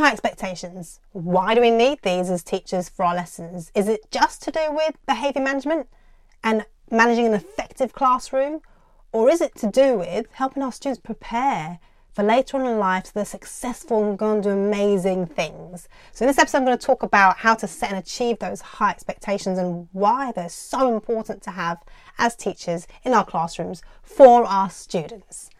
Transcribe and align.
High 0.00 0.12
expectations. 0.12 0.98
Why 1.12 1.54
do 1.54 1.60
we 1.60 1.70
need 1.70 1.98
these 2.00 2.30
as 2.30 2.42
teachers 2.42 2.88
for 2.88 3.04
our 3.04 3.14
lessons? 3.14 3.70
Is 3.74 3.86
it 3.86 4.10
just 4.10 4.42
to 4.44 4.50
do 4.50 4.68
with 4.70 4.96
behaviour 5.06 5.42
management 5.42 5.88
and 6.42 6.64
managing 6.90 7.26
an 7.26 7.34
effective 7.34 7.92
classroom? 7.92 8.62
Or 9.12 9.28
is 9.28 9.42
it 9.42 9.54
to 9.56 9.66
do 9.66 9.98
with 9.98 10.26
helping 10.32 10.62
our 10.62 10.72
students 10.72 11.02
prepare 11.02 11.80
for 12.14 12.22
later 12.22 12.56
on 12.56 12.64
in 12.64 12.78
life 12.78 13.06
so 13.06 13.12
they're 13.14 13.24
successful 13.26 14.02
and 14.08 14.18
go 14.18 14.32
and 14.32 14.42
do 14.42 14.48
amazing 14.48 15.26
things? 15.26 15.86
So, 16.12 16.24
in 16.24 16.28
this 16.28 16.38
episode, 16.38 16.58
I'm 16.58 16.64
going 16.64 16.78
to 16.78 16.86
talk 16.86 17.02
about 17.02 17.36
how 17.36 17.54
to 17.56 17.68
set 17.68 17.90
and 17.90 17.98
achieve 17.98 18.38
those 18.38 18.62
high 18.62 18.92
expectations 18.92 19.58
and 19.58 19.86
why 19.92 20.32
they're 20.32 20.48
so 20.48 20.94
important 20.94 21.42
to 21.42 21.50
have 21.50 21.76
as 22.16 22.34
teachers 22.34 22.86
in 23.04 23.12
our 23.12 23.26
classrooms 23.26 23.82
for 24.02 24.46
our 24.46 24.70
students. 24.70 25.50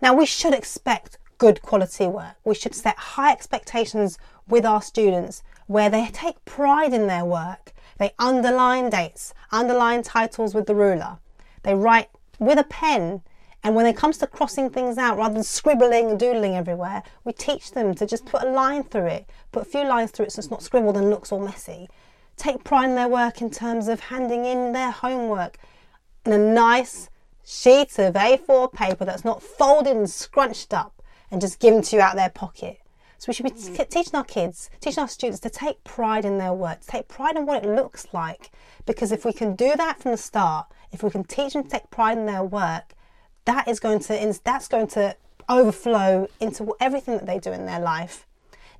Now, 0.00 0.14
we 0.14 0.26
should 0.26 0.54
expect 0.54 1.18
good 1.38 1.62
quality 1.62 2.06
work. 2.06 2.34
We 2.44 2.54
should 2.54 2.74
set 2.74 2.96
high 2.96 3.32
expectations 3.32 4.18
with 4.48 4.66
our 4.66 4.82
students 4.82 5.42
where 5.66 5.88
they 5.88 6.08
take 6.08 6.44
pride 6.44 6.92
in 6.92 7.06
their 7.06 7.24
work. 7.24 7.72
They 7.98 8.12
underline 8.18 8.90
dates, 8.90 9.32
underline 9.50 10.02
titles 10.02 10.54
with 10.54 10.66
the 10.66 10.74
ruler. 10.74 11.18
They 11.62 11.74
write 11.74 12.08
with 12.38 12.58
a 12.58 12.64
pen. 12.64 13.22
And 13.64 13.74
when 13.74 13.86
it 13.86 13.96
comes 13.96 14.18
to 14.18 14.26
crossing 14.26 14.70
things 14.70 14.98
out, 14.98 15.18
rather 15.18 15.34
than 15.34 15.42
scribbling 15.42 16.10
and 16.10 16.18
doodling 16.18 16.54
everywhere, 16.54 17.02
we 17.24 17.32
teach 17.32 17.72
them 17.72 17.94
to 17.96 18.06
just 18.06 18.24
put 18.24 18.42
a 18.42 18.50
line 18.50 18.84
through 18.84 19.06
it, 19.06 19.30
put 19.50 19.62
a 19.62 19.70
few 19.70 19.84
lines 19.84 20.10
through 20.10 20.26
it 20.26 20.32
so 20.32 20.40
it's 20.40 20.50
not 20.50 20.62
scribbled 20.62 20.96
and 20.96 21.10
looks 21.10 21.32
all 21.32 21.40
messy. 21.40 21.88
Take 22.36 22.62
pride 22.62 22.90
in 22.90 22.94
their 22.94 23.08
work 23.08 23.40
in 23.42 23.50
terms 23.50 23.88
of 23.88 23.98
handing 24.00 24.44
in 24.44 24.72
their 24.72 24.92
homework 24.92 25.58
in 26.24 26.32
a 26.32 26.38
nice 26.38 27.10
sheet 27.44 27.98
of 27.98 28.14
A4 28.14 28.72
paper 28.72 29.04
that's 29.04 29.24
not 29.24 29.42
folded 29.42 29.96
and 29.96 30.08
scrunched 30.08 30.72
up 30.72 30.97
and 31.30 31.40
just 31.40 31.58
given 31.58 31.82
to 31.82 31.96
you 31.96 32.02
out 32.02 32.12
of 32.12 32.18
their 32.18 32.30
pocket. 32.30 32.80
So 33.18 33.26
we 33.28 33.34
should 33.34 33.44
be 33.44 33.50
mm. 33.50 33.76
t- 33.76 33.84
teaching 33.84 34.14
our 34.14 34.24
kids, 34.24 34.70
teaching 34.80 35.02
our 35.02 35.08
students 35.08 35.40
to 35.40 35.50
take 35.50 35.82
pride 35.82 36.24
in 36.24 36.38
their 36.38 36.52
work, 36.52 36.80
to 36.80 36.86
take 36.86 37.08
pride 37.08 37.36
in 37.36 37.46
what 37.46 37.64
it 37.64 37.68
looks 37.68 38.06
like. 38.12 38.50
Because 38.86 39.10
if 39.10 39.24
we 39.24 39.32
can 39.32 39.56
do 39.56 39.74
that 39.76 40.00
from 40.00 40.12
the 40.12 40.16
start, 40.16 40.66
if 40.92 41.02
we 41.02 41.10
can 41.10 41.24
teach 41.24 41.54
them 41.54 41.64
to 41.64 41.68
take 41.68 41.90
pride 41.90 42.16
in 42.16 42.26
their 42.26 42.44
work, 42.44 42.94
that 43.44 43.66
is 43.66 43.80
going 43.80 43.98
to 44.00 44.40
that's 44.44 44.68
going 44.68 44.86
to 44.88 45.16
overflow 45.48 46.28
into 46.40 46.74
everything 46.80 47.16
that 47.16 47.26
they 47.26 47.38
do 47.38 47.50
in 47.50 47.66
their 47.66 47.80
life. 47.80 48.26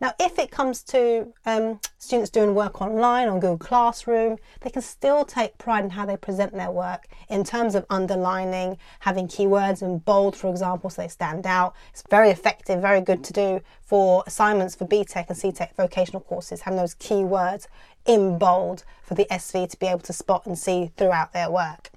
Now, 0.01 0.13
if 0.21 0.39
it 0.39 0.53
comes 0.53 0.83
to 0.85 1.33
um, 1.45 1.81
students 1.99 2.31
doing 2.31 2.55
work 2.55 2.81
online 2.81 3.29
on 3.29 3.41
Google 3.41 3.59
Classroom, 3.59 4.39
they 4.61 4.71
can 4.71 4.83
still 4.83 5.25
take 5.25 5.59
pride 5.59 5.83
in 5.85 5.91
how 5.91 6.07
they 6.07 6.17
present 6.17 6.53
their 6.53 6.71
work 6.71 7.09
in 7.29 7.43
terms 7.43 7.75
of 7.75 7.85
underlining, 7.91 8.79
having 9.01 9.27
keywords 9.27 9.83
in 9.83 9.99
bold, 9.99 10.37
for 10.37 10.51
example, 10.51 10.89
so 10.89 11.03
they 11.03 11.09
stand 11.09 11.47
out. 11.47 11.75
It's 11.91 12.05
very 12.09 12.31
effective, 12.31 12.81
very 12.81 13.01
good 13.01 13.25
to 13.25 13.33
do 13.33 13.61
for 13.81 14.23
assignments 14.27 14.77
for 14.77 14.87
BTEC 14.87 15.29
and 15.29 15.37
CTEC 15.37 15.75
vocational 15.75 16.21
courses, 16.21 16.61
having 16.61 16.79
those 16.79 16.95
keywords 16.95 17.67
in 18.07 18.39
bold 18.39 18.85
for 19.03 19.15
the 19.15 19.27
SV 19.31 19.69
to 19.71 19.77
be 19.79 19.87
able 19.87 20.01
to 20.01 20.13
spot 20.13 20.47
and 20.47 20.57
see 20.57 20.93
throughout 20.97 21.33
their 21.33 21.51
work. 21.51 21.91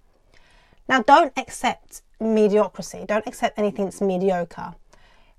Now, 0.90 1.04
don't 1.04 1.34
accept 1.38 2.02
mediocrity, 2.20 3.06
don't 3.08 3.28
accept 3.28 3.60
anything 3.60 3.86
that's 3.86 4.02
mediocre. 4.02 4.74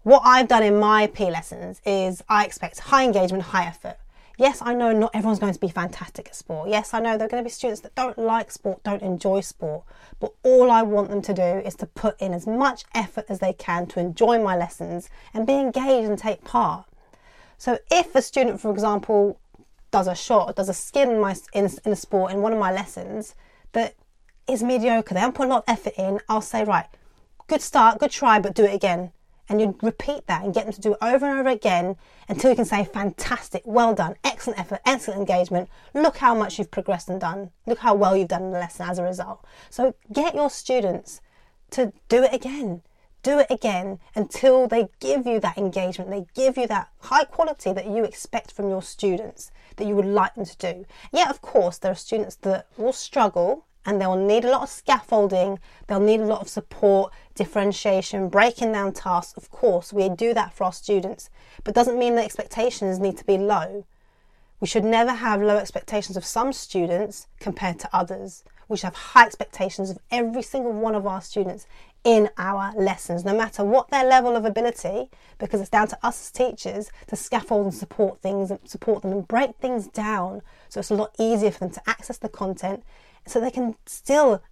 What 0.04 0.22
I've 0.24 0.48
done 0.48 0.64
in 0.64 0.80
my 0.80 1.06
P 1.06 1.30
lessons 1.30 1.80
is 1.86 2.24
I 2.28 2.44
expect 2.44 2.80
high 2.80 3.04
engagement, 3.04 3.44
high 3.44 3.66
effort. 3.66 3.98
Yes, 4.36 4.60
I 4.60 4.74
know 4.74 4.90
not 4.90 5.12
everyone's 5.14 5.38
going 5.38 5.54
to 5.54 5.60
be 5.60 5.68
fantastic 5.68 6.26
at 6.26 6.34
sport. 6.34 6.70
Yes, 6.70 6.92
I 6.92 6.98
know 6.98 7.16
there 7.16 7.26
are 7.26 7.30
going 7.30 7.44
to 7.44 7.46
be 7.46 7.52
students 7.52 7.82
that 7.82 7.94
don't 7.94 8.18
like 8.18 8.50
sport, 8.50 8.82
don't 8.82 9.00
enjoy 9.00 9.42
sport. 9.42 9.84
But 10.18 10.32
all 10.42 10.72
I 10.72 10.82
want 10.82 11.10
them 11.10 11.22
to 11.22 11.32
do 11.32 11.42
is 11.42 11.76
to 11.76 11.86
put 11.86 12.20
in 12.20 12.34
as 12.34 12.48
much 12.48 12.82
effort 12.92 13.26
as 13.28 13.38
they 13.38 13.52
can 13.52 13.86
to 13.88 14.00
enjoy 14.00 14.42
my 14.42 14.56
lessons 14.56 15.08
and 15.32 15.46
be 15.46 15.52
engaged 15.52 16.08
and 16.08 16.18
take 16.18 16.42
part. 16.42 16.84
So 17.56 17.78
if 17.88 18.12
a 18.16 18.22
student, 18.22 18.60
for 18.60 18.72
example, 18.72 19.38
does 19.92 20.08
a 20.08 20.16
shot, 20.16 20.56
does 20.56 20.68
a 20.68 20.74
skin 20.74 21.12
in, 21.12 21.20
my, 21.20 21.36
in, 21.52 21.70
in 21.84 21.92
a 21.92 21.96
sport 21.96 22.32
in 22.32 22.42
one 22.42 22.52
of 22.52 22.58
my 22.58 22.72
lessons 22.72 23.36
that 23.70 23.94
is 24.48 24.64
mediocre, 24.64 25.14
they 25.14 25.20
haven't 25.20 25.36
put 25.36 25.46
a 25.46 25.50
lot 25.50 25.58
of 25.58 25.64
effort 25.68 25.92
in, 25.96 26.18
I'll 26.28 26.40
say, 26.40 26.64
right, 26.64 26.86
good 27.46 27.62
start, 27.62 28.00
good 28.00 28.10
try, 28.10 28.40
but 28.40 28.54
do 28.54 28.64
it 28.64 28.74
again 28.74 29.12
and 29.48 29.60
you 29.60 29.76
repeat 29.82 30.26
that 30.26 30.44
and 30.44 30.54
get 30.54 30.64
them 30.64 30.72
to 30.72 30.80
do 30.80 30.92
it 30.92 30.98
over 31.02 31.26
and 31.26 31.38
over 31.38 31.48
again 31.48 31.96
until 32.28 32.50
you 32.50 32.56
can 32.56 32.64
say, 32.64 32.84
fantastic, 32.84 33.62
well 33.64 33.94
done, 33.94 34.16
excellent 34.24 34.58
effort, 34.58 34.80
excellent 34.86 35.20
engagement. 35.20 35.68
Look 35.94 36.18
how 36.18 36.34
much 36.34 36.58
you've 36.58 36.70
progressed 36.70 37.08
and 37.08 37.20
done. 37.20 37.50
Look 37.66 37.80
how 37.80 37.94
well 37.94 38.16
you've 38.16 38.28
done 38.28 38.44
in 38.44 38.52
the 38.52 38.58
lesson 38.58 38.88
as 38.88 38.98
a 38.98 39.02
result. 39.02 39.44
So 39.70 39.94
get 40.12 40.34
your 40.34 40.50
students 40.50 41.20
to 41.70 41.92
do 42.08 42.22
it 42.22 42.32
again. 42.32 42.82
Do 43.22 43.38
it 43.38 43.46
again 43.50 44.00
until 44.16 44.66
they 44.66 44.88
give 44.98 45.26
you 45.26 45.38
that 45.40 45.56
engagement, 45.56 46.10
they 46.10 46.26
give 46.34 46.56
you 46.56 46.66
that 46.66 46.88
high 47.02 47.24
quality 47.24 47.72
that 47.72 47.86
you 47.86 48.02
expect 48.02 48.50
from 48.50 48.68
your 48.68 48.82
students, 48.82 49.52
that 49.76 49.86
you 49.86 49.94
would 49.94 50.06
like 50.06 50.34
them 50.34 50.44
to 50.44 50.56
do. 50.56 50.86
Yeah, 51.12 51.30
of 51.30 51.40
course, 51.40 51.78
there 51.78 51.92
are 51.92 51.96
students 51.96 52.34
that 52.36 52.66
will 52.76 52.92
struggle 52.92 53.66
and 53.84 54.00
they'll 54.00 54.16
need 54.16 54.44
a 54.44 54.50
lot 54.50 54.62
of 54.62 54.68
scaffolding, 54.68 55.58
they'll 55.86 56.00
need 56.00 56.20
a 56.20 56.26
lot 56.26 56.40
of 56.40 56.48
support, 56.48 57.12
differentiation, 57.34 58.28
breaking 58.28 58.72
down 58.72 58.92
tasks. 58.92 59.36
Of 59.36 59.50
course, 59.50 59.92
we 59.92 60.08
do 60.08 60.34
that 60.34 60.52
for 60.52 60.64
our 60.64 60.72
students, 60.72 61.30
but 61.64 61.74
doesn't 61.74 61.98
mean 61.98 62.14
the 62.14 62.24
expectations 62.24 62.98
need 62.98 63.16
to 63.18 63.24
be 63.24 63.38
low. 63.38 63.84
We 64.60 64.68
should 64.68 64.84
never 64.84 65.12
have 65.12 65.42
low 65.42 65.56
expectations 65.56 66.16
of 66.16 66.24
some 66.24 66.52
students 66.52 67.26
compared 67.40 67.80
to 67.80 67.90
others. 67.92 68.44
We 68.68 68.76
should 68.76 68.84
have 68.84 68.94
high 68.94 69.26
expectations 69.26 69.90
of 69.90 69.98
every 70.10 70.42
single 70.42 70.72
one 70.72 70.94
of 70.94 71.06
our 71.06 71.20
students 71.20 71.66
in 72.04 72.30
our 72.38 72.72
lessons, 72.74 73.24
no 73.24 73.36
matter 73.36 73.64
what 73.64 73.90
their 73.90 74.04
level 74.04 74.34
of 74.34 74.44
ability, 74.44 75.08
because 75.38 75.60
it's 75.60 75.70
down 75.70 75.88
to 75.88 75.98
us 76.02 76.20
as 76.20 76.30
teachers 76.30 76.90
to 77.08 77.16
scaffold 77.16 77.64
and 77.66 77.74
support 77.74 78.20
things 78.20 78.50
and 78.50 78.60
support 78.64 79.02
them 79.02 79.12
and 79.12 79.28
break 79.28 79.56
things 79.56 79.86
down 79.88 80.42
so 80.68 80.80
it's 80.80 80.90
a 80.90 80.94
lot 80.94 81.14
easier 81.18 81.50
for 81.50 81.60
them 81.60 81.70
to 81.70 81.82
access 81.88 82.18
the 82.18 82.28
content 82.28 82.82
so 83.26 83.40
they 83.40 83.50
can 83.50 83.76
still 83.86 84.42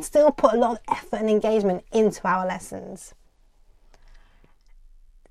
still 0.00 0.30
put 0.30 0.52
a 0.52 0.56
lot 0.56 0.72
of 0.72 0.78
effort 0.88 1.16
and 1.16 1.28
engagement 1.28 1.84
into 1.92 2.26
our 2.26 2.46
lessons. 2.46 3.14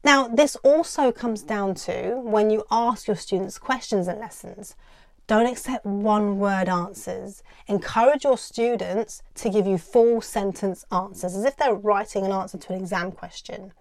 Now, 0.04 0.28
this 0.28 0.56
also 0.58 1.12
comes 1.12 1.44
down 1.44 1.76
to 1.76 2.20
when 2.22 2.50
you 2.50 2.64
ask 2.72 3.08
your 3.08 3.16
students 3.16 3.58
questions 3.58 4.08
in 4.08 4.20
lessons. 4.20 4.76
Don't 5.28 5.46
accept 5.46 5.86
one 5.86 6.40
word 6.40 6.68
answers. 6.68 7.44
Encourage 7.68 8.24
your 8.24 8.38
students 8.38 9.22
to 9.36 9.50
give 9.50 9.68
you 9.68 9.78
full 9.78 10.22
sentence 10.22 10.86
answers 10.92 11.36
as 11.36 11.46
if 11.46 11.56
they're 11.56 11.76
writing 11.76 12.26
an 12.26 12.32
answer 12.32 12.58
to 12.58 12.74
an 12.74 12.80
exam 12.80 13.12
question. 13.12 13.72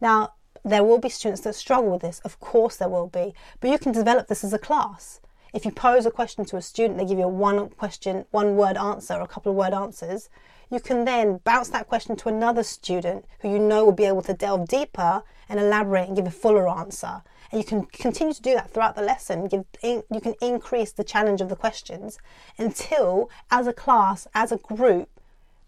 Now, 0.00 0.34
there 0.64 0.84
will 0.84 0.98
be 0.98 1.08
students 1.08 1.40
that 1.42 1.54
struggle 1.54 1.90
with 1.90 2.02
this, 2.02 2.20
of 2.20 2.38
course, 2.40 2.76
there 2.76 2.88
will 2.88 3.06
be, 3.06 3.32
but 3.60 3.70
you 3.70 3.78
can 3.78 3.92
develop 3.92 4.28
this 4.28 4.44
as 4.44 4.52
a 4.52 4.58
class. 4.58 5.20
If 5.52 5.64
you 5.64 5.72
pose 5.72 6.06
a 6.06 6.10
question 6.10 6.44
to 6.46 6.56
a 6.56 6.62
student, 6.62 6.98
they 6.98 7.04
give 7.04 7.18
you 7.18 7.24
a 7.24 7.28
one 7.28 7.70
question, 7.70 8.24
one 8.30 8.56
word 8.56 8.76
answer, 8.76 9.14
or 9.14 9.22
a 9.22 9.28
couple 9.28 9.50
of 9.50 9.56
word 9.56 9.74
answers. 9.74 10.28
You 10.70 10.78
can 10.78 11.04
then 11.04 11.38
bounce 11.42 11.68
that 11.70 11.88
question 11.88 12.14
to 12.16 12.28
another 12.28 12.62
student 12.62 13.24
who 13.40 13.50
you 13.50 13.58
know 13.58 13.84
will 13.84 13.92
be 13.92 14.04
able 14.04 14.22
to 14.22 14.32
delve 14.32 14.68
deeper 14.68 15.24
and 15.48 15.58
elaborate 15.58 16.06
and 16.06 16.16
give 16.16 16.28
a 16.28 16.30
fuller 16.30 16.68
answer. 16.68 17.22
And 17.50 17.60
you 17.60 17.66
can 17.66 17.86
continue 17.86 18.32
to 18.32 18.42
do 18.42 18.54
that 18.54 18.70
throughout 18.70 18.94
the 18.94 19.02
lesson. 19.02 19.48
Give, 19.48 19.64
you 19.82 20.20
can 20.22 20.34
increase 20.40 20.92
the 20.92 21.02
challenge 21.02 21.40
of 21.40 21.48
the 21.48 21.56
questions 21.56 22.18
until, 22.56 23.28
as 23.50 23.66
a 23.66 23.72
class, 23.72 24.28
as 24.32 24.52
a 24.52 24.58
group, 24.58 25.08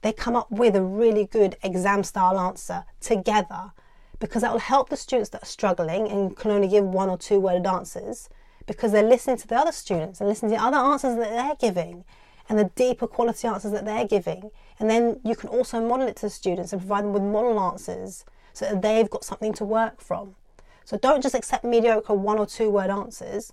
they 0.03 0.12
come 0.12 0.37
up 0.37 0.50
with 0.50 0.76
a 0.76 0.82
really 0.82 1.25
good 1.25 1.56
exam 1.62 2.04
style 2.04 2.38
answer 2.38 2.84
together 3.00 3.72
because 4.21 4.42
that 4.42 4.53
will 4.53 4.60
help 4.60 4.88
the 4.88 4.97
students 4.97 5.31
that 5.31 5.42
are 5.42 5.47
struggling 5.47 6.09
and 6.09 6.37
can 6.37 6.53
only 6.53 6.69
give 6.69 6.84
one 6.84 7.09
or 7.09 7.19
two 7.19 7.41
worded 7.41 7.66
answers 7.66 8.28
because 8.66 8.92
they're 8.92 9.02
listening 9.02 9.36
to 9.38 9.46
the 9.46 9.56
other 9.56 9.72
students 9.72 10.20
and 10.20 10.28
listening 10.28 10.52
to 10.52 10.56
the 10.56 10.62
other 10.62 10.76
answers 10.76 11.16
that 11.16 11.30
they're 11.30 11.56
giving 11.70 12.04
and 12.48 12.58
the 12.58 12.70
deeper 12.74 13.06
quality 13.06 13.47
answers 13.48 13.72
that 13.72 13.84
they're 13.84 14.06
giving. 14.06 14.50
And 14.78 14.91
then 14.91 15.20
you 15.24 15.36
can 15.36 15.48
also 15.48 15.80
model 15.86 16.09
it 16.09 16.16
to 16.16 16.22
the 16.22 16.30
students 16.30 16.72
and 16.72 16.80
provide 16.80 17.04
them 17.04 17.12
with 17.12 17.22
model 17.22 17.59
answers 17.60 18.24
so 18.53 18.66
that 18.66 18.82
they've 18.82 19.09
got 19.09 19.24
something 19.24 19.53
to 19.54 19.64
work 19.64 20.00
from. 20.00 20.34
So 20.84 20.98
don't 20.98 21.22
just 21.22 21.34
accept 21.34 21.64
mediocre 21.64 22.14
one 22.14 22.38
or 22.38 22.47
two 22.47 22.70
word 22.70 22.91
answers. 22.91 23.53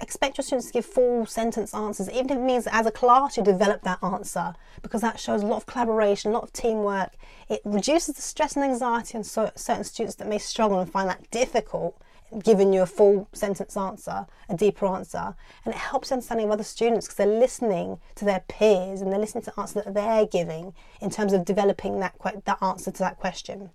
Expect 0.00 0.38
your 0.38 0.44
students 0.44 0.68
to 0.68 0.72
give 0.72 0.86
full 0.86 1.26
sentence 1.26 1.74
answers, 1.74 2.08
even 2.10 2.30
if 2.30 2.36
it 2.38 2.40
means 2.40 2.66
as 2.70 2.86
a 2.86 2.90
class 2.90 3.36
you 3.36 3.42
develop 3.42 3.82
that 3.82 3.98
answer, 4.02 4.54
because 4.80 5.02
that 5.02 5.20
shows 5.20 5.42
a 5.42 5.46
lot 5.46 5.56
of 5.56 5.66
collaboration, 5.66 6.30
a 6.30 6.34
lot 6.34 6.44
of 6.44 6.52
teamwork. 6.52 7.10
It 7.50 7.60
reduces 7.64 8.14
the 8.14 8.22
stress 8.22 8.56
and 8.56 8.64
anxiety 8.64 9.18
on 9.18 9.24
certain 9.24 9.84
students 9.84 10.14
that 10.14 10.28
may 10.28 10.38
struggle 10.38 10.78
and 10.78 10.90
find 10.90 11.10
that 11.10 11.30
difficult 11.30 12.00
giving 12.38 12.72
you 12.72 12.82
a 12.82 12.86
full 12.86 13.28
sentence 13.32 13.76
answer, 13.76 14.26
a 14.48 14.56
deeper 14.56 14.86
answer, 14.86 15.34
and 15.64 15.74
it 15.74 15.78
helps 15.78 16.12
understanding 16.12 16.46
of 16.46 16.52
other 16.52 16.64
students 16.64 17.06
because 17.06 17.16
they're 17.16 17.26
listening 17.26 17.98
to 18.14 18.24
their 18.24 18.44
peers 18.48 19.00
and 19.00 19.12
they're 19.12 19.18
listening 19.18 19.42
to 19.44 19.50
the 19.50 19.60
answer 19.60 19.82
that 19.82 19.94
they're 19.94 20.26
giving 20.26 20.72
in 21.00 21.10
terms 21.10 21.32
of 21.32 21.44
developing 21.44 22.00
that 22.00 22.14
that 22.44 22.62
answer 22.62 22.90
to 22.90 22.98
that 23.00 23.18
question. 23.18 23.70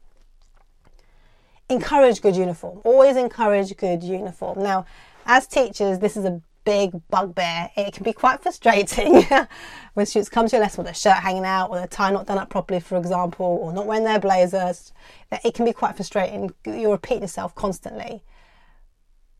Encourage 1.69 2.21
good 2.21 2.35
uniform. 2.35 2.79
Always 2.83 3.17
encourage 3.17 3.75
good 3.75 4.03
uniform. 4.03 4.61
Now, 4.61 4.85
as 5.25 5.47
teachers, 5.47 5.99
this 5.99 6.15
is 6.15 6.23
a 6.23 6.41
big 6.63 6.91
bugbear. 7.09 7.71
It 7.75 7.93
can 7.93 8.03
be 8.03 8.13
quite 8.13 8.41
frustrating 8.41 9.23
when 9.93 10.05
students 10.05 10.29
come 10.29 10.47
to 10.47 10.55
your 10.55 10.61
lesson 10.61 10.83
with 10.83 10.87
their 10.87 10.93
shirt 10.93 11.23
hanging 11.23 11.45
out 11.45 11.69
or 11.69 11.77
their 11.77 11.87
tie 11.87 12.11
not 12.11 12.27
done 12.27 12.37
up 12.37 12.49
properly, 12.49 12.79
for 12.79 12.97
example, 12.97 13.45
or 13.45 13.71
not 13.71 13.85
wearing 13.85 14.03
their 14.03 14.19
blazers. 14.19 14.91
It 15.43 15.53
can 15.53 15.65
be 15.65 15.73
quite 15.73 15.95
frustrating. 15.95 16.53
You're 16.65 16.91
repeating 16.91 17.21
yourself 17.21 17.55
constantly. 17.55 18.23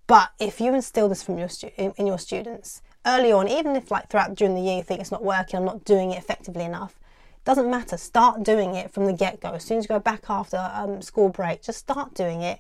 But 0.08 0.32
if 0.40 0.62
you 0.62 0.74
instill 0.74 1.10
this 1.10 1.24
from 1.24 1.38
your 1.38 1.50
stu- 1.50 1.72
in, 1.78 2.06
your 2.06 2.20
students 2.20 2.82
early 3.06 3.32
on, 3.32 3.48
even 3.48 3.76
if 3.76 3.90
like 3.90 4.10
throughout 4.10 4.36
during 4.36 4.56
the 4.56 4.62
year 4.62 4.78
you 4.78 4.84
think 4.84 5.02
it's 5.02 5.12
not 5.12 5.24
working, 5.24 5.58
I'm 5.58 5.66
not 5.66 5.84
doing 5.84 6.12
it 6.12 6.18
effectively 6.18 6.64
enough, 6.64 7.00
doesn't 7.44 7.70
matter. 7.70 7.98
Start 7.98 8.44
doing 8.44 8.76
it 8.76 8.92
from 8.92 9.06
the 9.06 9.14
get 9.14 9.40
go. 9.40 9.52
As 9.52 9.64
soon 9.64 9.80
as 9.80 9.86
you 9.86 9.88
go 9.88 10.00
back 10.00 10.30
after 10.30 10.58
um, 10.74 11.02
school 11.02 11.30
break, 11.30 11.64
just 11.64 11.80
start 11.80 12.14
doing 12.14 12.42
it. 12.42 12.60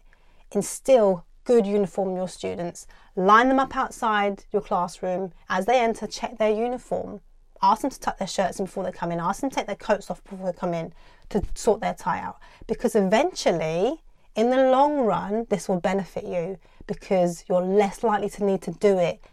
Instill 0.51 1.25
good 1.43 1.65
uniform 1.65 2.09
in 2.09 2.15
your 2.15 2.27
students. 2.27 2.87
Line 3.15 3.49
them 3.49 3.59
up 3.59 3.75
outside 3.75 4.45
your 4.51 4.61
classroom 4.61 5.31
as 5.49 5.65
they 5.65 5.79
enter. 5.79 6.07
Check 6.07 6.37
their 6.37 6.51
uniform. 6.51 7.21
Ask 7.61 7.81
them 7.81 7.91
to 7.91 7.99
tuck 7.99 8.17
their 8.17 8.27
shirts 8.27 8.59
in 8.59 8.65
before 8.65 8.83
they 8.83 8.91
come 8.91 9.11
in. 9.11 9.19
Ask 9.19 9.41
them 9.41 9.49
to 9.49 9.55
take 9.55 9.67
their 9.67 9.75
coats 9.75 10.11
off 10.11 10.23
before 10.23 10.51
they 10.51 10.57
come 10.57 10.73
in 10.73 10.93
to 11.29 11.41
sort 11.53 11.81
their 11.81 11.93
tie 11.93 12.19
out. 12.19 12.37
Because 12.67 12.95
eventually, 12.95 14.03
in 14.35 14.49
the 14.49 14.69
long 14.69 15.05
run, 15.05 15.45
this 15.49 15.69
will 15.69 15.79
benefit 15.79 16.25
you 16.25 16.57
because 16.87 17.45
you're 17.47 17.61
less 17.61 18.03
likely 18.03 18.29
to 18.29 18.43
need 18.43 18.61
to 18.63 18.71
do 18.71 18.97
it 18.97 19.23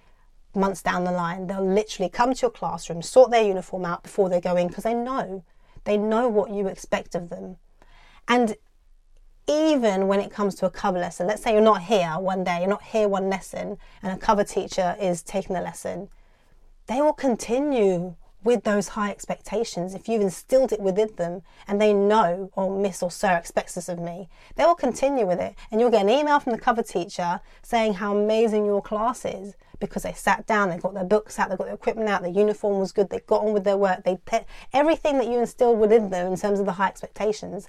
months 0.54 0.82
down 0.82 1.04
the 1.04 1.12
line. 1.12 1.46
They'll 1.46 1.64
literally 1.66 2.08
come 2.08 2.34
to 2.34 2.40
your 2.43 2.50
classroom, 2.50 3.02
sort 3.02 3.31
their 3.31 3.43
uniform 3.43 3.84
out 3.84 4.02
before 4.02 4.28
they 4.28 4.40
go 4.40 4.56
in 4.56 4.69
because 4.69 4.84
they 4.84 4.94
know. 4.94 5.44
They 5.84 5.96
know 5.96 6.28
what 6.28 6.50
you 6.50 6.69
expect 6.69 7.14
of 7.14 7.28
them. 7.28 7.56
And 8.28 8.56
even 9.49 10.06
when 10.06 10.20
it 10.20 10.31
comes 10.31 10.54
to 10.56 10.66
a 10.66 10.70
cover 10.70 10.99
lesson, 10.99 11.26
let's 11.26 11.43
say 11.43 11.52
you're 11.52 11.60
not 11.60 11.82
here 11.82 12.14
one 12.19 12.44
day, 12.44 12.60
you're 12.60 12.69
not 12.69 12.82
here 12.82 13.08
one 13.08 13.28
lesson, 13.28 13.78
and 14.02 14.12
a 14.12 14.16
cover 14.16 14.44
teacher 14.44 14.96
is 15.00 15.22
taking 15.22 15.55
the 15.55 15.60
lesson, 15.60 16.08
they 16.87 17.00
will 17.00 17.12
continue 17.12 18.14
with 18.44 18.64
those 18.64 18.88
high 18.88 19.10
expectations, 19.10 19.94
if 19.94 20.08
you've 20.08 20.22
instilled 20.22 20.72
it 20.72 20.80
within 20.80 21.14
them 21.16 21.42
and 21.66 21.80
they 21.80 21.92
know, 21.92 22.50
or 22.54 22.76
Miss 22.76 23.02
or 23.02 23.10
Sir 23.10 23.36
expects 23.36 23.74
this 23.74 23.88
of 23.88 23.98
me, 23.98 24.28
they 24.56 24.64
will 24.64 24.74
continue 24.74 25.26
with 25.26 25.40
it. 25.40 25.54
And 25.70 25.80
you'll 25.80 25.90
get 25.90 26.02
an 26.02 26.10
email 26.10 26.40
from 26.40 26.52
the 26.52 26.58
cover 26.58 26.82
teacher 26.82 27.40
saying 27.62 27.94
how 27.94 28.16
amazing 28.16 28.66
your 28.66 28.82
class 28.82 29.24
is 29.24 29.54
because 29.78 30.04
they 30.04 30.12
sat 30.12 30.46
down, 30.46 30.70
they 30.70 30.78
got 30.78 30.94
their 30.94 31.04
books 31.04 31.38
out, 31.38 31.50
they 31.50 31.56
got 31.56 31.66
their 31.66 31.74
equipment 31.74 32.08
out, 32.08 32.22
their 32.22 32.30
uniform 32.30 32.78
was 32.78 32.92
good, 32.92 33.10
they 33.10 33.20
got 33.20 33.42
on 33.42 33.52
with 33.52 33.64
their 33.64 33.76
work, 33.76 34.04
they 34.04 34.18
te- 34.26 34.46
everything 34.72 35.18
that 35.18 35.26
you 35.26 35.40
instilled 35.40 35.78
within 35.78 36.10
them 36.10 36.32
in 36.32 36.38
terms 36.38 36.60
of 36.60 36.66
the 36.66 36.72
high 36.72 36.88
expectations, 36.88 37.68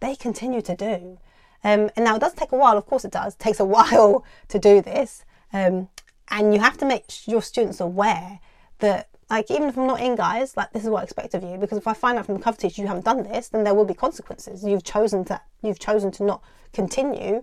they 0.00 0.16
continue 0.16 0.60
to 0.60 0.74
do. 0.74 1.18
Um, 1.64 1.90
and 1.94 2.04
now 2.04 2.16
it 2.16 2.20
does 2.20 2.34
take 2.34 2.50
a 2.50 2.56
while, 2.56 2.76
of 2.76 2.86
course 2.86 3.04
it 3.04 3.12
does. 3.12 3.34
It 3.34 3.38
takes 3.38 3.60
a 3.60 3.64
while 3.76 4.24
to 4.48 4.58
do 4.58 4.82
this. 4.82 5.24
Um, 5.52 5.88
and 6.28 6.54
you 6.54 6.60
have 6.60 6.78
to 6.78 6.86
make 6.86 7.26
your 7.26 7.42
students 7.42 7.80
aware 7.80 8.40
that 8.78 9.08
like 9.32 9.50
even 9.50 9.68
if 9.68 9.78
I'm 9.78 9.86
not 9.86 10.00
in, 10.00 10.14
guys, 10.14 10.58
like 10.58 10.72
this 10.72 10.84
is 10.84 10.90
what 10.90 11.00
I 11.00 11.04
expect 11.04 11.32
of 11.32 11.42
you. 11.42 11.56
Because 11.56 11.78
if 11.78 11.88
I 11.88 11.94
find 11.94 12.18
out 12.18 12.26
from 12.26 12.36
the 12.36 12.40
cover 12.42 12.58
teacher 12.58 12.82
you 12.82 12.86
haven't 12.86 13.06
done 13.06 13.22
this, 13.22 13.48
then 13.48 13.64
there 13.64 13.72
will 13.72 13.86
be 13.86 13.94
consequences. 13.94 14.62
You've 14.62 14.84
chosen 14.84 15.24
to 15.24 15.40
you've 15.62 15.78
chosen 15.78 16.10
to 16.12 16.22
not 16.22 16.42
continue 16.74 17.42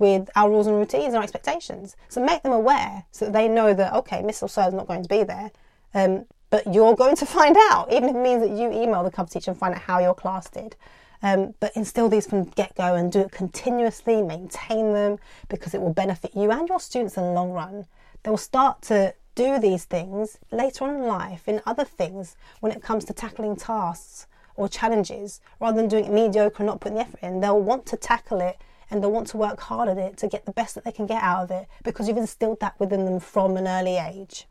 with 0.00 0.28
our 0.34 0.50
rules 0.50 0.66
and 0.66 0.76
routines 0.76 1.08
and 1.08 1.18
our 1.18 1.22
expectations. 1.22 1.94
So 2.08 2.24
make 2.24 2.42
them 2.42 2.50
aware 2.50 3.04
so 3.12 3.26
that 3.26 3.32
they 3.32 3.46
know 3.46 3.72
that 3.72 3.92
okay, 3.94 4.22
Miss 4.22 4.42
or 4.42 4.48
Sir 4.48 4.66
is 4.66 4.74
not 4.74 4.88
going 4.88 5.04
to 5.04 5.08
be 5.08 5.22
there. 5.22 5.52
Um, 5.94 6.24
but 6.50 6.74
you're 6.74 6.96
going 6.96 7.14
to 7.14 7.26
find 7.38 7.56
out, 7.70 7.92
even 7.92 8.08
if 8.08 8.16
it 8.16 8.22
means 8.22 8.42
that 8.42 8.50
you 8.50 8.72
email 8.72 9.04
the 9.04 9.10
cover 9.12 9.30
teacher 9.30 9.52
and 9.52 9.60
find 9.60 9.72
out 9.74 9.82
how 9.82 10.00
your 10.00 10.14
class 10.14 10.50
did. 10.50 10.74
Um, 11.22 11.54
but 11.60 11.76
instill 11.76 12.08
these 12.08 12.26
from 12.26 12.44
get 12.44 12.74
go 12.74 12.96
and 12.96 13.12
do 13.12 13.20
it 13.20 13.30
continuously, 13.30 14.20
maintain 14.20 14.94
them 14.94 15.18
because 15.48 15.74
it 15.74 15.80
will 15.80 15.92
benefit 15.92 16.34
you 16.34 16.50
and 16.50 16.68
your 16.68 16.80
students 16.80 17.16
in 17.16 17.22
the 17.22 17.30
long 17.30 17.52
run. 17.52 17.86
They 18.24 18.30
will 18.30 18.36
start 18.36 18.82
to 18.82 19.14
do 19.40 19.58
these 19.58 19.86
things 19.86 20.38
later 20.50 20.84
on 20.84 20.96
in 20.96 21.02
life 21.02 21.48
in 21.48 21.62
other 21.64 21.84
things 21.84 22.36
when 22.60 22.70
it 22.70 22.82
comes 22.82 23.06
to 23.06 23.14
tackling 23.14 23.56
tasks 23.56 24.26
or 24.54 24.68
challenges 24.68 25.40
rather 25.58 25.78
than 25.78 25.88
doing 25.88 26.04
it 26.04 26.12
mediocre 26.12 26.58
and 26.58 26.66
not 26.66 26.78
putting 26.78 26.96
the 26.96 27.02
effort 27.02 27.20
in. 27.22 27.40
They'll 27.40 27.58
want 27.58 27.86
to 27.86 27.96
tackle 27.96 28.40
it 28.42 28.58
and 28.90 29.02
they'll 29.02 29.10
want 29.10 29.28
to 29.28 29.38
work 29.38 29.58
hard 29.60 29.88
at 29.88 29.96
it 29.96 30.18
to 30.18 30.28
get 30.28 30.44
the 30.44 30.52
best 30.52 30.74
that 30.74 30.84
they 30.84 30.92
can 30.92 31.06
get 31.06 31.22
out 31.22 31.44
of 31.44 31.50
it 31.50 31.68
because 31.84 32.06
you've 32.06 32.18
instilled 32.18 32.60
that 32.60 32.78
within 32.78 33.06
them 33.06 33.18
from 33.18 33.56
an 33.56 33.66
early 33.66 33.96
age. 33.96 34.46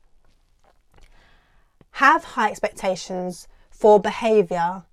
Have 1.91 2.24
high 2.24 2.50
expectations 2.50 3.47
for 3.69 4.00
behaviour 4.00 4.86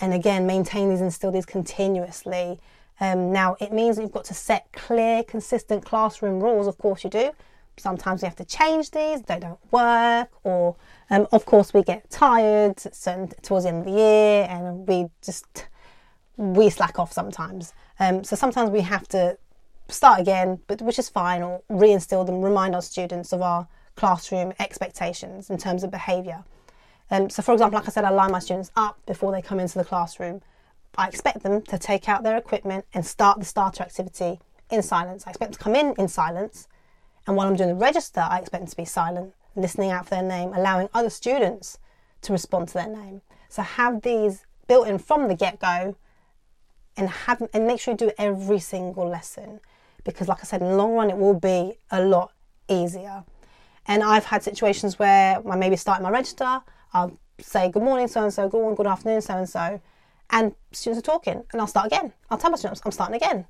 and 0.00 0.14
again 0.14 0.46
maintain 0.46 0.88
these 0.88 1.00
and 1.00 1.08
instill 1.08 1.32
these 1.32 1.44
continuously. 1.44 2.60
Um, 2.98 3.30
now, 3.30 3.56
it 3.60 3.74
means 3.74 3.98
you've 3.98 4.10
got 4.10 4.24
to 4.26 4.34
set 4.34 4.72
clear, 4.72 5.22
consistent 5.22 5.84
classroom 5.84 6.40
rules, 6.40 6.66
of 6.66 6.78
course, 6.78 7.04
you 7.04 7.10
do 7.10 7.32
sometimes 7.76 8.22
we 8.22 8.26
have 8.26 8.36
to 8.36 8.44
change 8.44 8.90
these, 8.90 9.22
they 9.22 9.38
don't 9.38 9.58
work, 9.70 10.28
or 10.44 10.76
um, 11.10 11.26
of 11.32 11.44
course 11.46 11.72
we 11.72 11.82
get 11.82 12.08
tired 12.10 12.76
towards 12.76 13.64
the 13.64 13.68
end 13.68 13.78
of 13.78 13.84
the 13.84 13.90
year 13.90 14.46
and 14.48 14.86
we 14.86 15.06
just 15.22 15.66
we 16.36 16.70
slack 16.70 16.98
off 16.98 17.12
sometimes. 17.12 17.72
Um, 18.00 18.24
so 18.24 18.36
sometimes 18.36 18.70
we 18.70 18.80
have 18.80 19.06
to 19.08 19.38
start 19.88 20.20
again, 20.20 20.60
but 20.66 20.80
which 20.82 20.98
is 20.98 21.08
fine, 21.08 21.42
or 21.42 21.62
reinstill 21.70 22.26
them, 22.26 22.42
remind 22.42 22.74
our 22.74 22.82
students 22.82 23.32
of 23.32 23.42
our 23.42 23.68
classroom 23.96 24.52
expectations 24.58 25.50
in 25.50 25.58
terms 25.58 25.84
of 25.84 25.90
behaviour. 25.90 26.44
Um, 27.10 27.28
so, 27.28 27.42
for 27.42 27.52
example, 27.52 27.78
like 27.78 27.88
I 27.88 27.92
said, 27.92 28.04
I 28.04 28.10
line 28.10 28.32
my 28.32 28.38
students 28.38 28.70
up 28.74 28.98
before 29.06 29.32
they 29.32 29.42
come 29.42 29.60
into 29.60 29.76
the 29.76 29.84
classroom. 29.84 30.40
I 30.96 31.08
expect 31.08 31.42
them 31.42 31.62
to 31.62 31.78
take 31.78 32.08
out 32.08 32.22
their 32.22 32.36
equipment 32.36 32.86
and 32.94 33.04
start 33.04 33.38
the 33.38 33.44
starter 33.44 33.82
activity 33.82 34.40
in 34.70 34.82
silence. 34.82 35.26
I 35.26 35.30
expect 35.30 35.52
them 35.52 35.58
to 35.58 35.62
come 35.62 35.76
in 35.76 35.94
in 35.98 36.08
silence 36.08 36.68
and 37.26 37.36
while 37.36 37.46
I'm 37.46 37.56
doing 37.56 37.70
the 37.70 37.74
register, 37.74 38.20
I 38.20 38.38
expect 38.38 38.62
them 38.62 38.70
to 38.70 38.76
be 38.76 38.84
silent, 38.84 39.34
listening 39.54 39.90
out 39.90 40.04
for 40.04 40.16
their 40.16 40.22
name, 40.22 40.52
allowing 40.54 40.88
other 40.92 41.10
students 41.10 41.78
to 42.22 42.32
respond 42.32 42.68
to 42.68 42.74
their 42.74 42.88
name. 42.88 43.22
So 43.48 43.62
have 43.62 44.02
these 44.02 44.44
built 44.66 44.88
in 44.88 44.98
from 44.98 45.28
the 45.28 45.34
get 45.34 45.60
go 45.60 45.96
and 46.96 47.08
have 47.08 47.42
and 47.52 47.66
make 47.66 47.80
sure 47.80 47.92
you 47.92 47.98
do 47.98 48.12
every 48.18 48.58
single 48.58 49.08
lesson 49.08 49.60
because 50.04 50.28
like 50.28 50.38
I 50.40 50.44
said 50.44 50.62
in 50.62 50.68
the 50.68 50.76
long 50.76 50.92
run 50.92 51.10
it 51.10 51.16
will 51.16 51.38
be 51.38 51.74
a 51.90 52.02
lot 52.02 52.32
easier. 52.68 53.24
And 53.86 54.02
I've 54.02 54.24
had 54.24 54.42
situations 54.42 54.98
where 54.98 55.42
I 55.48 55.56
maybe 55.56 55.76
start 55.76 56.02
my 56.02 56.10
register, 56.10 56.60
I'll 56.92 57.18
say 57.40 57.70
good 57.70 57.82
morning 57.82 58.08
so 58.08 58.22
and 58.22 58.32
so, 58.32 58.48
good 58.48 58.60
morning, 58.60 58.76
good 58.76 58.86
afternoon 58.86 59.20
so 59.20 59.34
and 59.34 59.48
so, 59.48 59.80
and 60.30 60.54
students 60.72 60.98
are 61.06 61.10
talking 61.12 61.42
and 61.52 61.60
I'll 61.60 61.66
start 61.66 61.86
again. 61.86 62.12
I'll 62.30 62.38
tell 62.38 62.50
my 62.50 62.56
students 62.56 62.80
I'm 62.84 62.92
starting 62.92 63.16
again 63.16 63.46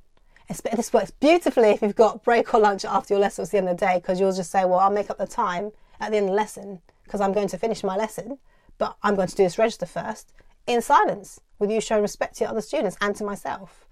this 0.60 0.93
works 0.93 1.10
beautifully 1.10 1.70
if 1.70 1.82
you've 1.82 1.94
got 1.94 2.22
break 2.25 2.52
or 2.54 2.60
lunch 2.60 2.84
after 2.84 3.14
your 3.14 3.20
lesson 3.20 3.44
at 3.44 3.50
the 3.50 3.58
end 3.58 3.69
of 3.69 3.78
the 3.78 3.87
day 3.87 3.94
because 3.96 4.20
you'll 4.20 4.32
just 4.32 4.50
say, 4.50 4.64
well, 4.64 4.78
I'll 4.78 4.90
make 4.90 5.10
up 5.10 5.19
the 5.19 5.26
time 5.26 5.72
at 6.00 6.10
the 6.10 6.16
end 6.19 6.26
of 6.26 6.31
the 6.31 6.37
lesson 6.37 6.81
because 7.04 7.20
I'm 7.20 7.32
going 7.32 7.49
to 7.49 7.58
finish 7.58 7.82
my 7.82 7.96
lesson, 7.96 8.38
but 8.78 8.96
I'm 9.02 9.14
going 9.14 9.28
to 9.28 9.34
do 9.34 9.43
this 9.44 9.58
register 9.58 9.86
first 9.86 10.32
in 10.67 10.82
silence 10.82 11.41
with 11.58 11.70
you 11.70 11.81
showing 11.81 12.03
respect 12.03 12.36
to 12.36 12.44
your 12.44 12.50
other 12.50 12.60
students 12.60 12.96
and 13.00 13.15
to 13.17 13.24
myself. 13.24 13.86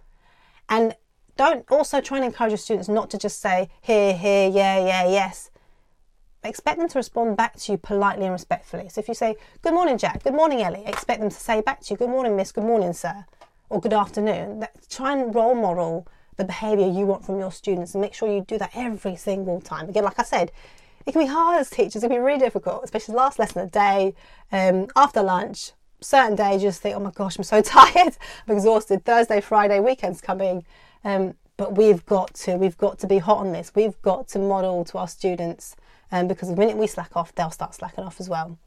And 0.69 0.95
don't 1.37 1.65
also 1.71 2.01
try 2.01 2.19
and 2.19 2.27
encourage 2.27 2.51
your 2.51 2.59
students 2.59 2.89
not 2.89 3.11
to 3.11 3.19
just 3.19 3.41
say, 3.41 3.69
here, 3.81 4.13
here, 4.13 4.49
yeah, 4.49 4.79
yeah, 4.79 5.09
yes. 5.09 5.51
Expect 6.43 6.79
them 6.79 6.89
to 6.89 6.99
respond 6.99 7.37
back 7.37 7.57
to 7.57 7.73
you 7.73 7.79
politely 7.79 8.25
and 8.25 8.33
respectfully. 8.33 8.89
So 8.89 9.01
if 9.01 9.09
you 9.09 9.15
say, 9.15 9.37
good 9.63 9.75
morning, 9.75 9.99
Jack, 9.99 10.23
good 10.23 10.35
morning, 10.35 10.63
Ellie, 10.63 10.85
expect 10.87 11.21
them 11.21 11.31
to 11.31 11.37
say 11.37 11.61
back 11.61 11.81
to 11.83 11.95
you, 11.95 11.97
good 11.97 12.09
morning, 12.09 12.37
miss, 12.37 12.53
good 12.53 12.65
morning, 12.65 12.93
sir, 12.93 13.25
or 13.69 13.81
good 13.81 13.93
afternoon. 13.93 14.67
Try 14.89 15.17
and 15.17 15.35
role 15.35 15.55
model 15.55 16.07
the 16.37 16.45
behaviour 16.45 16.89
you 16.89 17.07
want 17.07 17.25
from 17.25 17.39
your 17.39 17.53
students 17.53 17.95
and 17.95 18.03
make 18.03 18.15
sure 18.15 18.29
you 18.31 18.45
do 18.47 18.59
that 18.59 18.71
every 18.75 19.17
single 19.17 19.61
time. 19.61 19.89
Again, 19.89 20.05
like 20.05 20.19
I 20.19 20.23
said, 20.23 20.53
it 21.07 21.13
can 21.13 21.23
be 21.23 21.27
hard 21.27 21.59
as 21.59 21.71
teachers, 21.71 22.03
it 22.03 22.09
can 22.09 22.17
be 22.17 22.19
really 22.19 22.39
difficult, 22.39 22.85
especially 22.85 23.13
the 23.13 23.19
last 23.19 23.39
lesson 23.39 23.63
of 23.63 23.71
the 23.71 23.79
day, 23.79 24.15
um, 24.53 24.89
after 24.97 25.23
lunch. 25.23 25.73
Certain 26.03 26.35
days, 26.35 26.63
you 26.63 26.69
just 26.69 26.81
think, 26.81 26.97
oh 26.97 27.01
my 27.01 27.11
gosh, 27.11 27.37
I'm 27.37 27.45
so 27.45 27.61
tired, 27.63 28.17
I'm 28.49 28.57
exhausted. 28.57 29.05
Thursday, 29.05 29.41
Friday, 29.41 29.81
weekend's 29.81 30.21
coming. 30.21 30.65
Um, 31.05 31.35
but 31.57 31.77
we've 31.77 32.05
got 32.07 32.33
to, 32.35 32.57
we've 32.57 32.79
got 32.79 32.99
to 33.01 33.07
be 33.07 33.19
hot 33.19 33.39
on 33.39 33.53
this. 33.53 33.73
We've 33.75 34.01
got 34.01 34.29
to 34.29 34.39
model 34.39 34.85
to 34.87 34.99
our 34.99 35.09
students 35.09 35.77
um, 36.11 36.27
because 36.27 36.49
the 36.49 36.57
minute 36.57 36.79
we 36.79 36.87
slack 36.87 37.17
off, 37.17 37.35
they'll 37.35 37.51
start 37.51 37.75
slacking 37.75 38.05
off 38.05 38.19
as 38.19 38.29
well 38.29 38.59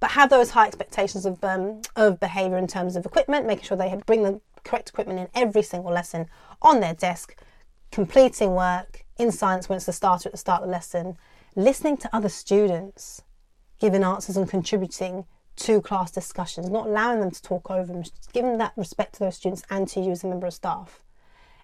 but 0.00 0.10
have 0.10 0.30
those 0.30 0.50
high 0.50 0.66
expectations 0.66 1.24
of 1.26 1.42
um, 1.42 1.80
of 1.94 2.20
behaviour 2.20 2.58
in 2.58 2.66
terms 2.66 2.96
of 2.96 3.06
equipment, 3.06 3.46
making 3.46 3.64
sure 3.64 3.76
they 3.76 3.98
bring 4.06 4.22
the 4.22 4.40
correct 4.66 4.90
equipment 4.90 5.18
in 5.18 5.28
every 5.34 5.62
single 5.62 5.92
lesson 5.92 6.26
on 6.60 6.80
their 6.80 6.94
desk, 6.94 7.36
completing 7.90 8.54
work 8.54 9.04
in 9.18 9.32
science 9.32 9.68
when 9.68 9.76
it's 9.76 9.86
the 9.86 9.92
starter 9.92 10.28
at 10.28 10.32
the 10.32 10.38
start 10.38 10.62
of 10.62 10.68
the 10.68 10.72
lesson, 10.72 11.16
listening 11.54 11.96
to 11.96 12.14
other 12.14 12.28
students, 12.28 13.22
giving 13.78 14.02
answers 14.02 14.36
and 14.36 14.48
contributing 14.48 15.24
to 15.56 15.80
class 15.80 16.10
discussions, 16.10 16.68
not 16.68 16.86
allowing 16.86 17.20
them 17.20 17.30
to 17.30 17.40
talk 17.40 17.70
over 17.70 17.90
them, 17.92 18.02
giving 18.32 18.58
that 18.58 18.72
respect 18.76 19.14
to 19.14 19.20
those 19.20 19.36
students 19.36 19.62
and 19.70 19.88
to 19.88 20.00
you 20.00 20.10
as 20.10 20.22
a 20.22 20.26
member 20.26 20.46
of 20.46 20.52
staff. 20.52 21.00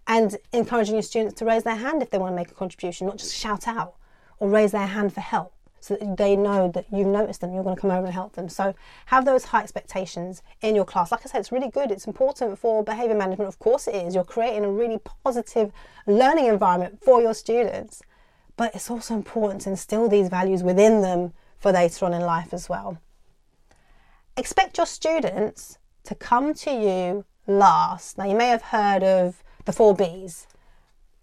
And 0.07 0.37
encouraging 0.53 0.95
your 0.95 1.03
students 1.03 1.35
to 1.35 1.45
raise 1.45 1.65
their 1.65 1.77
hand 1.77 2.03
if 2.03 2.11
they 2.11 2.19
want 2.19 2.33
to 2.33 2.37
make 2.37 2.51
a 2.51 2.55
contribution, 2.55 3.07
not 3.07 3.19
just 3.19 3.35
shout 3.35 3.69
out 3.69 3.97
or 4.39 4.49
raise 4.49 4.73
their 4.73 4.87
hand 4.87 5.13
for 5.13 5.21
help 5.21 5.55
so 5.83 5.97
that 5.97 6.17
they 6.17 6.37
know 6.37 6.71
that 6.71 6.87
you've 6.93 7.09
noticed 7.09 7.41
them, 7.41 7.53
you're 7.53 7.65
going 7.65 7.75
to 7.75 7.81
come 7.81 7.91
over 7.91 8.05
and 8.05 8.15
help 8.15 8.35
them. 8.35 8.49
So 8.49 8.73
have 9.07 9.25
those 9.25 9.47
high 9.47 9.63
expectations 9.63 10.41
in 10.61 10.77
your 10.77 10.85
class. 10.85 11.11
Like 11.11 11.23
I 11.25 11.29
said, 11.29 11.41
it's 11.41 11.51
really 11.51 11.71
good. 11.71 11.91
It's 11.91 12.07
important 12.07 12.57
for 12.57 12.85
behaviour 12.85 13.17
management. 13.17 13.49
Of 13.49 13.59
course 13.59 13.89
it 13.89 13.97
is. 13.97 14.15
You're 14.15 14.23
creating 14.23 14.65
a 14.65 14.71
really 14.71 15.01
positive 15.25 15.73
learning 16.07 16.47
environment 16.47 17.01
for 17.03 17.21
your 17.21 17.35
students. 17.35 18.01
But 18.57 18.77
it's 18.77 18.91
also 18.91 19.15
important 19.15 19.63
to 19.63 19.71
instill 19.71 20.09
these 20.09 20.29
values 20.29 20.63
within 20.63 21.03
them 21.03 21.33
for 21.59 21.73
later 21.73 22.07
on 22.07 22.15
in 22.15 22.23
life 22.23 22.55
as 22.55 22.69
well. 22.69 22.99
Expect 24.37 24.77
your 24.77 24.87
students 24.87 25.79
to 26.05 26.15
come 26.15 26.55
to 26.55 26.71
you 26.71 27.25
last. 27.49 28.19
Now, 28.19 28.27
you 28.27 28.37
may 28.37 28.49
have 28.49 28.63
heard 28.63 29.03
of 29.03 29.43
the 29.65 29.73
four 29.73 29.97
B's 29.97 30.47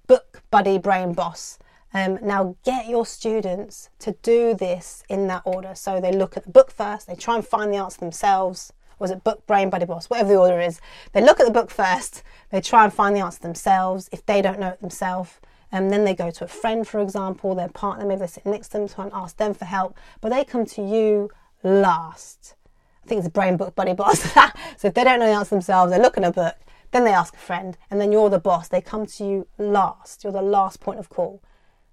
book 0.05 0.41
buddy 0.51 0.77
brain 0.77 1.13
boss. 1.13 1.59
Um, 1.93 2.19
now 2.21 2.55
get 2.63 2.87
your 2.87 3.05
students 3.05 3.89
to 3.99 4.15
do 4.21 4.53
this 4.53 5.03
in 5.09 5.27
that 5.27 5.41
order. 5.45 5.73
So 5.75 5.99
they 5.99 6.11
look 6.11 6.37
at 6.37 6.43
the 6.43 6.51
book 6.51 6.71
first, 6.71 7.07
they 7.07 7.15
try 7.15 7.35
and 7.35 7.45
find 7.45 7.73
the 7.73 7.77
answer 7.77 7.99
themselves. 7.99 8.73
Was 8.99 9.11
it 9.11 9.23
book, 9.23 9.47
brain, 9.47 9.69
buddy, 9.69 9.85
boss, 9.85 10.09
whatever 10.09 10.29
the 10.29 10.35
order 10.35 10.59
is? 10.59 10.81
They 11.13 11.21
look 11.21 11.39
at 11.39 11.45
the 11.45 11.53
book 11.53 11.71
first, 11.71 12.21
they 12.51 12.61
try 12.61 12.83
and 12.83 12.93
find 12.93 13.15
the 13.15 13.21
answer 13.21 13.39
themselves. 13.39 14.09
If 14.11 14.25
they 14.25 14.41
don't 14.41 14.59
know 14.59 14.69
it 14.69 14.81
themselves, 14.81 15.39
and 15.71 15.85
um, 15.85 15.89
then 15.89 16.03
they 16.03 16.15
go 16.15 16.31
to 16.31 16.45
a 16.45 16.47
friend, 16.47 16.87
for 16.87 16.99
example, 16.99 17.53
their 17.55 17.69
partner, 17.69 18.05
maybe 18.05 18.21
they 18.21 18.27
sit 18.27 18.45
next 18.45 18.69
to 18.69 18.79
them, 18.79 18.87
try 18.87 19.05
and 19.05 19.13
ask 19.13 19.37
them 19.37 19.53
for 19.53 19.65
help, 19.65 19.95
but 20.19 20.29
they 20.29 20.43
come 20.43 20.65
to 20.65 20.81
you 20.81 21.29
last. 21.63 22.55
I 23.03 23.07
think 23.07 23.19
it's 23.19 23.27
a 23.27 23.31
brain 23.31 23.55
book 23.55 23.75
buddy 23.75 23.93
boss. 23.93 24.19
so 24.77 24.87
if 24.87 24.93
they 24.93 25.03
don't 25.03 25.19
know 25.19 25.27
the 25.27 25.33
answer 25.33 25.55
themselves, 25.55 25.91
they 25.91 26.01
look 26.01 26.17
in 26.17 26.23
a 26.23 26.31
book, 26.31 26.55
then 26.91 27.03
they 27.03 27.13
ask 27.13 27.35
a 27.35 27.39
friend, 27.39 27.77
and 27.89 28.01
then 28.01 28.11
you're 28.11 28.29
the 28.29 28.39
boss. 28.39 28.67
They 28.67 28.81
come 28.81 29.05
to 29.05 29.23
you 29.23 29.47
last. 29.59 30.23
You're 30.23 30.33
the 30.33 30.41
last 30.41 30.79
point 30.79 30.99
of 30.99 31.09
call. 31.09 31.41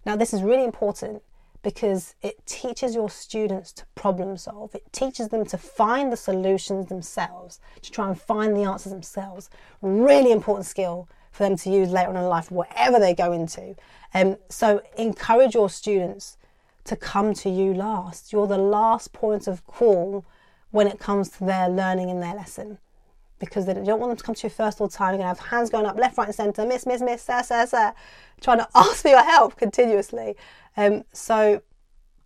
Now, 0.06 0.14
this 0.14 0.32
is 0.32 0.42
really 0.42 0.64
important 0.64 1.22
because 1.64 2.14
it 2.22 2.46
teaches 2.46 2.94
your 2.94 3.10
students 3.10 3.72
to 3.72 3.84
problem 3.96 4.36
solve. 4.36 4.72
It 4.72 4.92
teaches 4.92 5.30
them 5.30 5.44
to 5.46 5.58
find 5.58 6.12
the 6.12 6.16
solutions 6.16 6.86
themselves, 6.86 7.58
to 7.82 7.90
try 7.90 8.06
and 8.06 8.20
find 8.20 8.56
the 8.56 8.62
answers 8.62 8.92
themselves. 8.92 9.50
Really 9.82 10.30
important 10.30 10.66
skill 10.66 11.08
for 11.32 11.42
them 11.42 11.56
to 11.56 11.70
use 11.70 11.90
later 11.90 12.10
on 12.10 12.16
in 12.16 12.22
life, 12.22 12.52
whatever 12.52 13.00
they 13.00 13.14
go 13.14 13.32
into. 13.32 13.74
Um, 14.14 14.36
so 14.48 14.80
encourage 14.96 15.56
your 15.56 15.68
students 15.68 16.38
to 16.84 16.94
come 16.94 17.34
to 17.34 17.50
you 17.50 17.74
last. 17.74 18.32
You're 18.32 18.46
the 18.46 18.58
last 18.58 19.12
point 19.12 19.48
of 19.48 19.66
call 19.66 20.24
when 20.70 20.86
it 20.86 21.00
comes 21.00 21.30
to 21.30 21.44
their 21.44 21.68
learning 21.68 22.10
in 22.10 22.20
their 22.20 22.34
lesson 22.36 22.78
because 23.38 23.66
they 23.66 23.74
don't 23.74 24.00
want 24.00 24.10
them 24.10 24.16
to 24.16 24.24
come 24.24 24.34
to 24.34 24.46
you 24.46 24.50
first 24.50 24.80
all 24.80 24.88
the 24.88 24.94
time. 24.94 25.14
You're 25.14 25.24
going 25.24 25.34
to 25.34 25.40
have 25.40 25.50
hands 25.50 25.70
going 25.70 25.86
up 25.86 25.96
left, 25.96 26.16
right, 26.18 26.26
and 26.26 26.34
centre, 26.34 26.64
miss, 26.64 26.86
miss, 26.86 27.02
miss, 27.02 27.22
sir, 27.22 27.42
sir, 27.42 27.66
sir, 27.66 27.92
trying 28.40 28.58
to 28.58 28.68
ask 28.74 29.02
for 29.02 29.08
your 29.08 29.22
help 29.22 29.56
continuously. 29.56 30.36
Um, 30.76 31.04
so 31.12 31.62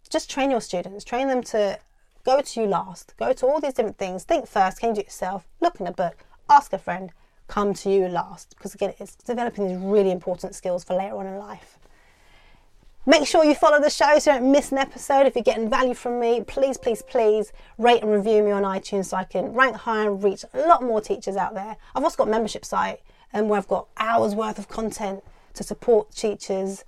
just 0.08 0.30
train 0.30 0.50
your 0.50 0.60
students, 0.60 1.04
train 1.04 1.28
them 1.28 1.42
to 1.44 1.78
go 2.24 2.40
to 2.40 2.60
you 2.60 2.66
last, 2.66 3.14
go 3.16 3.32
to 3.32 3.46
all 3.46 3.60
these 3.60 3.74
different 3.74 3.98
things, 3.98 4.24
think 4.24 4.46
first, 4.46 4.78
can 4.78 4.90
you 4.90 4.94
do 4.96 5.00
it 5.00 5.06
yourself, 5.06 5.48
look 5.60 5.80
in 5.80 5.86
a 5.86 5.92
book, 5.92 6.24
ask 6.48 6.72
a 6.72 6.78
friend, 6.78 7.12
come 7.48 7.74
to 7.74 7.90
you 7.90 8.06
last. 8.08 8.54
Because 8.56 8.74
again, 8.74 8.94
it's 8.98 9.16
developing 9.16 9.68
these 9.68 9.78
really 9.78 10.10
important 10.10 10.54
skills 10.54 10.84
for 10.84 10.94
later 10.94 11.16
on 11.16 11.26
in 11.26 11.36
life. 11.36 11.78
Make 13.06 13.26
sure 13.26 13.44
you 13.44 13.54
follow 13.54 13.80
the 13.80 13.88
show 13.88 14.18
so 14.18 14.34
you 14.34 14.38
don't 14.38 14.52
miss 14.52 14.72
an 14.72 14.78
episode. 14.78 15.26
If 15.26 15.34
you're 15.34 15.42
getting 15.42 15.70
value 15.70 15.94
from 15.94 16.20
me, 16.20 16.42
please, 16.46 16.76
please, 16.76 17.00
please 17.00 17.50
rate 17.78 18.02
and 18.02 18.12
review 18.12 18.42
me 18.42 18.50
on 18.50 18.62
iTunes 18.62 19.06
so 19.06 19.16
I 19.16 19.24
can 19.24 19.54
rank 19.54 19.74
higher 19.74 20.10
and 20.10 20.22
reach 20.22 20.44
a 20.52 20.58
lot 20.66 20.82
more 20.82 21.00
teachers 21.00 21.34
out 21.34 21.54
there. 21.54 21.78
I've 21.94 22.04
also 22.04 22.18
got 22.18 22.28
a 22.28 22.30
membership 22.30 22.62
site 22.62 23.00
and 23.32 23.44
um, 23.44 23.48
where 23.48 23.58
I've 23.58 23.68
got 23.68 23.86
hours 23.96 24.34
worth 24.34 24.58
of 24.58 24.68
content 24.68 25.24
to 25.54 25.62
support 25.62 26.12
teachers, 26.12 26.84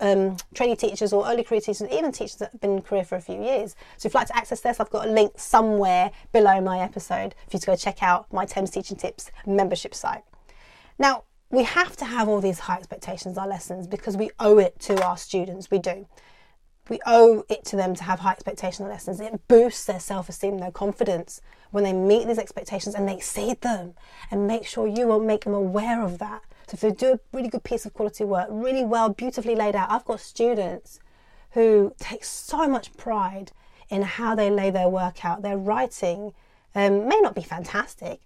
um, 0.00 0.36
trainee 0.52 0.74
teachers 0.74 1.12
or 1.12 1.28
early 1.28 1.44
career 1.44 1.60
teachers, 1.60 1.88
even 1.92 2.10
teachers 2.10 2.36
that 2.36 2.50
have 2.50 2.60
been 2.60 2.72
in 2.72 2.82
career 2.82 3.04
for 3.04 3.14
a 3.14 3.20
few 3.20 3.40
years. 3.40 3.76
So 3.98 4.08
if 4.08 4.14
you'd 4.14 4.18
like 4.18 4.28
to 4.28 4.36
access 4.36 4.60
this, 4.62 4.80
I've 4.80 4.90
got 4.90 5.06
a 5.06 5.10
link 5.10 5.34
somewhere 5.36 6.10
below 6.32 6.60
my 6.60 6.80
episode 6.80 7.36
for 7.48 7.56
you 7.56 7.60
to 7.60 7.66
go 7.66 7.76
check 7.76 8.02
out 8.02 8.32
my 8.32 8.46
Tem's 8.46 8.70
Teaching 8.70 8.96
Tips 8.96 9.30
membership 9.46 9.94
site. 9.94 10.24
Now, 10.98 11.22
we 11.52 11.64
have 11.64 11.96
to 11.98 12.06
have 12.06 12.28
all 12.28 12.40
these 12.40 12.60
high 12.60 12.78
expectations 12.78 13.36
our 13.36 13.46
lessons 13.46 13.86
because 13.86 14.16
we 14.16 14.30
owe 14.40 14.58
it 14.58 14.80
to 14.80 15.00
our 15.04 15.18
students. 15.18 15.70
We 15.70 15.78
do. 15.78 16.08
We 16.88 16.98
owe 17.06 17.44
it 17.48 17.64
to 17.66 17.76
them 17.76 17.94
to 17.94 18.04
have 18.04 18.20
high 18.20 18.32
expectation 18.32 18.88
lessons. 18.88 19.20
It 19.20 19.46
boosts 19.48 19.84
their 19.84 20.00
self 20.00 20.30
esteem, 20.30 20.58
their 20.58 20.72
confidence 20.72 21.42
when 21.70 21.84
they 21.84 21.92
meet 21.92 22.26
these 22.26 22.38
expectations 22.38 22.94
and 22.94 23.06
they 23.06 23.14
exceed 23.14 23.60
them. 23.60 23.94
And 24.30 24.46
make 24.46 24.66
sure 24.66 24.88
you 24.88 25.06
will 25.06 25.20
make 25.20 25.44
them 25.44 25.54
aware 25.54 26.02
of 26.02 26.18
that. 26.18 26.42
So 26.68 26.74
if 26.74 26.80
they 26.80 26.90
do 26.90 27.12
a 27.12 27.20
really 27.36 27.50
good 27.50 27.64
piece 27.64 27.84
of 27.84 27.92
quality 27.92 28.24
work, 28.24 28.48
really 28.50 28.84
well, 28.84 29.10
beautifully 29.10 29.54
laid 29.54 29.76
out, 29.76 29.90
I've 29.90 30.06
got 30.06 30.20
students 30.20 31.00
who 31.50 31.94
take 31.98 32.24
so 32.24 32.66
much 32.66 32.96
pride 32.96 33.52
in 33.90 34.02
how 34.02 34.34
they 34.34 34.50
lay 34.50 34.70
their 34.70 34.88
work 34.88 35.22
out. 35.22 35.42
Their 35.42 35.58
writing 35.58 36.32
um, 36.74 37.06
may 37.08 37.20
not 37.20 37.34
be 37.34 37.42
fantastic, 37.42 38.20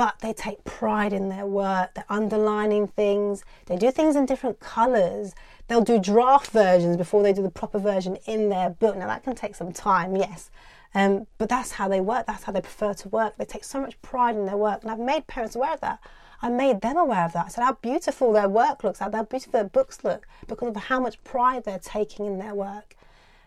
but 0.00 0.18
they 0.20 0.32
take 0.32 0.64
pride 0.64 1.12
in 1.12 1.28
their 1.28 1.44
work. 1.44 1.92
They're 1.92 2.06
underlining 2.08 2.86
things. 2.86 3.44
They 3.66 3.76
do 3.76 3.90
things 3.90 4.16
in 4.16 4.24
different 4.24 4.58
colours. 4.58 5.34
They'll 5.68 5.82
do 5.82 5.98
draft 5.98 6.52
versions 6.52 6.96
before 6.96 7.22
they 7.22 7.34
do 7.34 7.42
the 7.42 7.50
proper 7.50 7.78
version 7.78 8.16
in 8.24 8.48
their 8.48 8.70
book. 8.70 8.96
Now, 8.96 9.08
that 9.08 9.24
can 9.24 9.34
take 9.34 9.54
some 9.54 9.72
time, 9.72 10.16
yes. 10.16 10.50
Um, 10.94 11.26
but 11.36 11.50
that's 11.50 11.72
how 11.72 11.86
they 11.86 12.00
work. 12.00 12.24
That's 12.26 12.44
how 12.44 12.52
they 12.52 12.62
prefer 12.62 12.94
to 12.94 13.08
work. 13.10 13.36
They 13.36 13.44
take 13.44 13.62
so 13.62 13.78
much 13.78 14.00
pride 14.00 14.36
in 14.36 14.46
their 14.46 14.56
work. 14.56 14.80
And 14.80 14.90
I've 14.90 14.98
made 14.98 15.26
parents 15.26 15.54
aware 15.54 15.74
of 15.74 15.82
that. 15.82 15.98
I 16.40 16.48
made 16.48 16.80
them 16.80 16.96
aware 16.96 17.26
of 17.26 17.34
that. 17.34 17.44
I 17.44 17.48
said 17.50 17.64
how 17.64 17.74
beautiful 17.74 18.32
their 18.32 18.48
work 18.48 18.82
looks, 18.82 19.00
how 19.00 19.10
beautiful 19.10 19.52
their 19.52 19.64
books 19.64 20.02
look, 20.02 20.26
because 20.48 20.68
of 20.68 20.76
how 20.76 20.98
much 20.98 21.22
pride 21.24 21.64
they're 21.64 21.78
taking 21.78 22.24
in 22.24 22.38
their 22.38 22.54
work. 22.54 22.96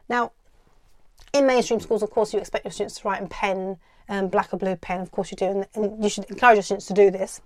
Now, 0.08 0.34
in 1.34 1.48
mainstream 1.48 1.80
schools, 1.80 2.04
of 2.04 2.12
course, 2.12 2.32
you 2.32 2.38
expect 2.38 2.64
your 2.64 2.74
students 2.74 3.00
to 3.00 3.08
write 3.08 3.24
in 3.24 3.28
pen 3.28 3.78
um, 4.10 4.28
black 4.28 4.54
or 4.54 4.58
blue 4.58 4.76
pen. 4.76 5.02
Of 5.02 5.12
course, 5.12 5.32
you 5.32 5.38
do, 5.38 5.46
and, 5.46 5.68
and 5.76 6.04
you 6.04 6.10
should 6.10 6.26
encourage 6.26 6.56
your 6.56 6.64
students 6.64 6.88
to 6.88 6.94
do 6.94 7.12
this. 7.12 7.42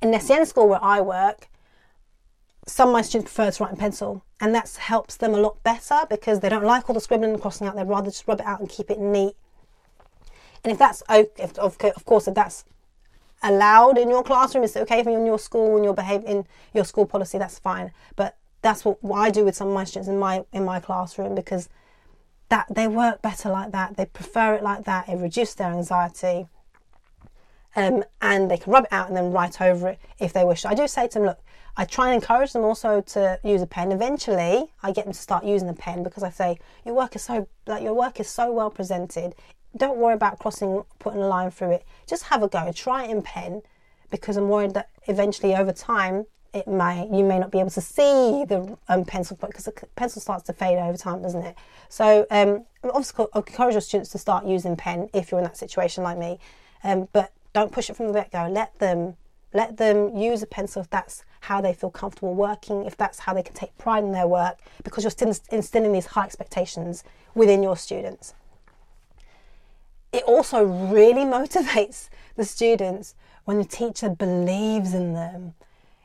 In 0.00 0.10
the 0.10 0.20
school 0.44 0.68
where 0.68 0.82
I 0.82 1.00
work, 1.00 1.48
some 2.66 2.90
of 2.90 2.92
my 2.92 3.02
students 3.02 3.32
prefer 3.32 3.50
to 3.50 3.64
write 3.64 3.72
in 3.72 3.78
pencil, 3.78 4.22
and 4.40 4.54
that 4.54 4.68
helps 4.78 5.16
them 5.16 5.34
a 5.34 5.38
lot 5.38 5.62
better 5.62 6.00
because 6.08 6.40
they 6.40 6.48
don't 6.48 6.64
like 6.64 6.88
all 6.88 6.94
the 6.94 7.00
scribbling 7.00 7.32
and 7.32 7.40
crossing 7.40 7.66
out. 7.66 7.74
They'd 7.74 7.88
rather 7.88 8.10
just 8.10 8.28
rub 8.28 8.40
it 8.40 8.46
out 8.46 8.60
and 8.60 8.68
keep 8.68 8.90
it 8.90 9.00
neat. 9.00 9.34
And 10.62 10.72
if 10.72 10.78
that's 10.78 11.02
okay, 11.08 11.30
if, 11.38 11.58
of, 11.58 11.76
of 11.80 12.04
course, 12.04 12.28
if 12.28 12.34
that's 12.34 12.64
allowed 13.42 13.98
in 13.98 14.10
your 14.10 14.22
classroom, 14.22 14.64
it's 14.64 14.76
okay 14.76 15.02
for 15.02 15.10
you 15.10 15.18
in 15.18 15.26
your 15.26 15.38
school 15.38 15.76
and 15.76 15.84
your 15.84 15.94
behavior 15.94 16.28
in 16.28 16.46
your 16.74 16.84
school 16.84 17.06
policy. 17.06 17.38
That's 17.38 17.58
fine. 17.58 17.92
But 18.16 18.36
that's 18.62 18.84
what, 18.84 19.02
what 19.02 19.18
I 19.18 19.30
do 19.30 19.44
with 19.44 19.56
some 19.56 19.68
of 19.68 19.74
my 19.74 19.84
students 19.84 20.08
in 20.08 20.18
my 20.18 20.44
in 20.52 20.64
my 20.64 20.80
classroom 20.80 21.34
because 21.34 21.68
that 22.48 22.66
they 22.70 22.88
work 22.88 23.22
better 23.22 23.50
like 23.50 23.72
that. 23.72 23.96
They 23.96 24.06
prefer 24.06 24.54
it 24.54 24.62
like 24.62 24.84
that. 24.84 25.08
It 25.08 25.16
reduces 25.16 25.54
their 25.56 25.72
anxiety. 25.72 26.46
Um, 27.76 28.04
and 28.20 28.50
they 28.50 28.56
can 28.56 28.72
rub 28.72 28.84
it 28.84 28.92
out 28.92 29.08
and 29.08 29.16
then 29.16 29.30
write 29.30 29.60
over 29.60 29.88
it 29.88 29.98
if 30.18 30.32
they 30.32 30.44
wish. 30.44 30.64
I 30.64 30.74
do 30.74 30.88
say 30.88 31.06
to 31.08 31.14
them, 31.14 31.26
look, 31.26 31.38
I 31.76 31.84
try 31.84 32.06
and 32.06 32.14
encourage 32.20 32.52
them 32.52 32.64
also 32.64 33.00
to 33.00 33.38
use 33.44 33.62
a 33.62 33.66
pen. 33.66 33.92
Eventually, 33.92 34.72
I 34.82 34.90
get 34.90 35.04
them 35.04 35.12
to 35.12 35.18
start 35.18 35.44
using 35.44 35.68
a 35.68 35.74
pen 35.74 36.02
because 36.02 36.24
I 36.24 36.30
say 36.30 36.58
your 36.84 36.94
work 36.94 37.14
is 37.14 37.22
so 37.22 37.46
like 37.66 37.84
your 37.84 37.94
work 37.94 38.18
is 38.18 38.28
so 38.28 38.50
well 38.50 38.70
presented. 38.70 39.36
Don't 39.76 39.98
worry 39.98 40.14
about 40.14 40.40
crossing, 40.40 40.82
putting 40.98 41.20
a 41.20 41.28
line 41.28 41.52
through 41.52 41.72
it. 41.72 41.86
Just 42.08 42.24
have 42.24 42.42
a 42.42 42.48
go. 42.48 42.72
Try 42.72 43.04
it 43.04 43.10
in 43.10 43.22
pen 43.22 43.62
because 44.10 44.36
I'm 44.36 44.48
worried 44.48 44.74
that 44.74 44.88
eventually 45.06 45.54
over 45.54 45.70
time 45.70 46.26
it 46.52 46.66
may 46.66 47.08
you 47.12 47.24
may 47.24 47.38
not 47.38 47.50
be 47.50 47.58
able 47.60 47.70
to 47.70 47.80
see 47.80 48.44
the 48.44 48.76
um, 48.88 49.04
pencil 49.04 49.36
because 49.40 49.64
the 49.64 49.72
pencil 49.96 50.20
starts 50.20 50.44
to 50.44 50.52
fade 50.52 50.78
over 50.78 50.96
time, 50.96 51.22
doesn't 51.22 51.42
it? 51.42 51.56
So 51.88 52.26
um, 52.30 52.64
obviously, 52.84 53.26
I 53.34 53.38
encourage 53.38 53.74
your 53.74 53.80
students 53.80 54.10
to 54.10 54.18
start 54.18 54.46
using 54.46 54.76
pen 54.76 55.08
if 55.12 55.30
you're 55.30 55.40
in 55.40 55.44
that 55.44 55.56
situation 55.56 56.04
like 56.04 56.18
me, 56.18 56.38
um, 56.84 57.08
but 57.12 57.32
don't 57.52 57.72
push 57.72 57.90
it 57.90 57.96
from 57.96 58.08
the 58.08 58.12
get 58.12 58.32
go. 58.32 58.48
Let 58.50 58.78
them 58.78 59.16
let 59.52 59.76
them 59.76 60.16
use 60.16 60.42
a 60.42 60.46
pencil 60.46 60.82
if 60.82 60.90
that's 60.90 61.24
how 61.40 61.60
they 61.60 61.72
feel 61.72 61.90
comfortable 61.90 62.34
working, 62.34 62.84
if 62.84 62.96
that's 62.96 63.20
how 63.20 63.34
they 63.34 63.42
can 63.42 63.54
take 63.54 63.76
pride 63.78 64.04
in 64.04 64.12
their 64.12 64.26
work, 64.26 64.58
because 64.84 65.04
you're 65.04 65.10
still 65.10 65.32
instilling 65.50 65.92
these 65.92 66.06
high 66.06 66.24
expectations 66.24 67.04
within 67.34 67.62
your 67.62 67.76
students. 67.76 68.34
It 70.12 70.24
also 70.24 70.64
really 70.64 71.22
motivates 71.38 72.08
the 72.36 72.44
students 72.44 73.14
when 73.44 73.58
the 73.58 73.64
teacher 73.64 74.10
believes 74.10 74.92
in 74.92 75.14
them 75.14 75.54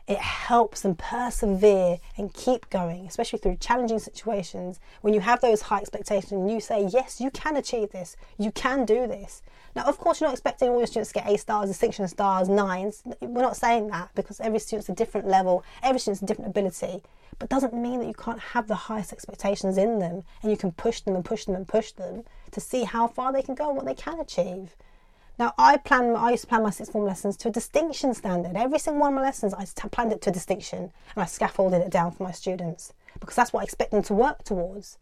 it 0.08 0.18
helps 0.18 0.82
them 0.82 0.96
persevere 0.96 2.00
and 2.18 2.34
keep 2.34 2.70
going, 2.70 3.08
especially 3.08 3.40
through 3.40 3.56
challenging 3.58 4.00
situations. 4.00 4.80
When 5.02 5.14
you 5.14 5.22
have 5.22 5.40
those 5.40 5.62
high 5.62 5.80
expectations 5.80 6.32
and 6.34 6.52
you 6.52 6.60
say, 6.60 6.90
Yes, 6.92 7.22
you 7.22 7.32
can 7.32 7.56
achieve 7.56 7.92
this, 7.92 8.18
you 8.38 8.52
can 8.52 8.86
do 8.86 9.08
this. 9.08 9.42
Now, 9.76 9.84
of 9.84 9.98
course, 9.98 10.20
you're 10.20 10.28
not 10.28 10.34
expecting 10.34 10.70
all 10.70 10.78
your 10.78 10.88
students 10.88 11.12
to 11.14 11.20
get 11.20 11.30
A 11.30 11.38
stars, 11.38 11.70
distinction 11.70 12.08
stars, 12.08 12.50
nines. 12.50 13.02
We're 13.22 13.42
not 13.42 13.58
saying 13.58 13.88
that 13.88 14.10
because 14.14 14.40
every 14.40 14.60
student's 14.60 14.90
a 14.90 14.94
different 14.94 15.28
level, 15.28 15.64
every 15.82 16.00
student's 16.00 16.22
a 16.22 16.26
different 16.26 16.50
ability. 16.50 17.02
But 17.40 17.50
doesn't 17.50 17.74
mean 17.74 18.00
that 18.00 18.08
you 18.08 18.14
can't 18.14 18.40
have 18.40 18.68
the 18.68 18.76
highest 18.76 19.14
expectations 19.14 19.78
in 19.78 20.00
them 20.00 20.24
and 20.42 20.52
you 20.52 20.58
can 20.58 20.74
push 20.74 21.00
them 21.02 21.16
and 21.16 21.26
push 21.26 21.46
them 21.46 21.56
and 21.56 21.68
push 21.68 21.92
them 21.94 22.24
to 22.52 22.60
see 22.60 22.84
how 22.84 23.08
far 23.08 23.34
they 23.34 23.42
can 23.42 23.56
go 23.56 23.70
and 23.70 23.76
what 23.76 23.86
they 23.86 23.96
can 23.96 24.20
achieve. 24.20 24.76
Now, 25.40 25.54
I 25.58 25.78
plan. 25.78 26.16
I 26.16 26.32
used 26.32 26.44
to 26.44 26.48
plan 26.48 26.64
my 26.64 26.70
sixth 26.70 26.92
form 26.92 27.06
lessons 27.06 27.36
to 27.38 27.48
a 27.48 27.52
distinction 27.52 28.14
standard. 28.14 28.56
Every 28.56 28.78
single 28.78 29.02
one 29.02 29.14
of 29.14 29.16
my 29.16 29.22
lessons, 29.24 29.54
I 29.54 29.66
planned 29.66 30.12
it 30.12 30.22
to 30.24 30.30
a 30.30 30.34
distinction, 30.34 30.92
and 31.16 31.24
I 31.24 31.26
scaffolded 31.26 31.82
it 31.82 31.90
down 31.90 32.12
for 32.12 32.24
my 32.24 32.32
students 32.32 32.94
because 33.20 33.36
that's 33.36 33.52
what 33.52 33.62
I 33.62 33.64
expect 33.64 33.92
them 33.92 34.04
to 34.04 34.14
work 34.14 34.44
towards. 34.44 34.98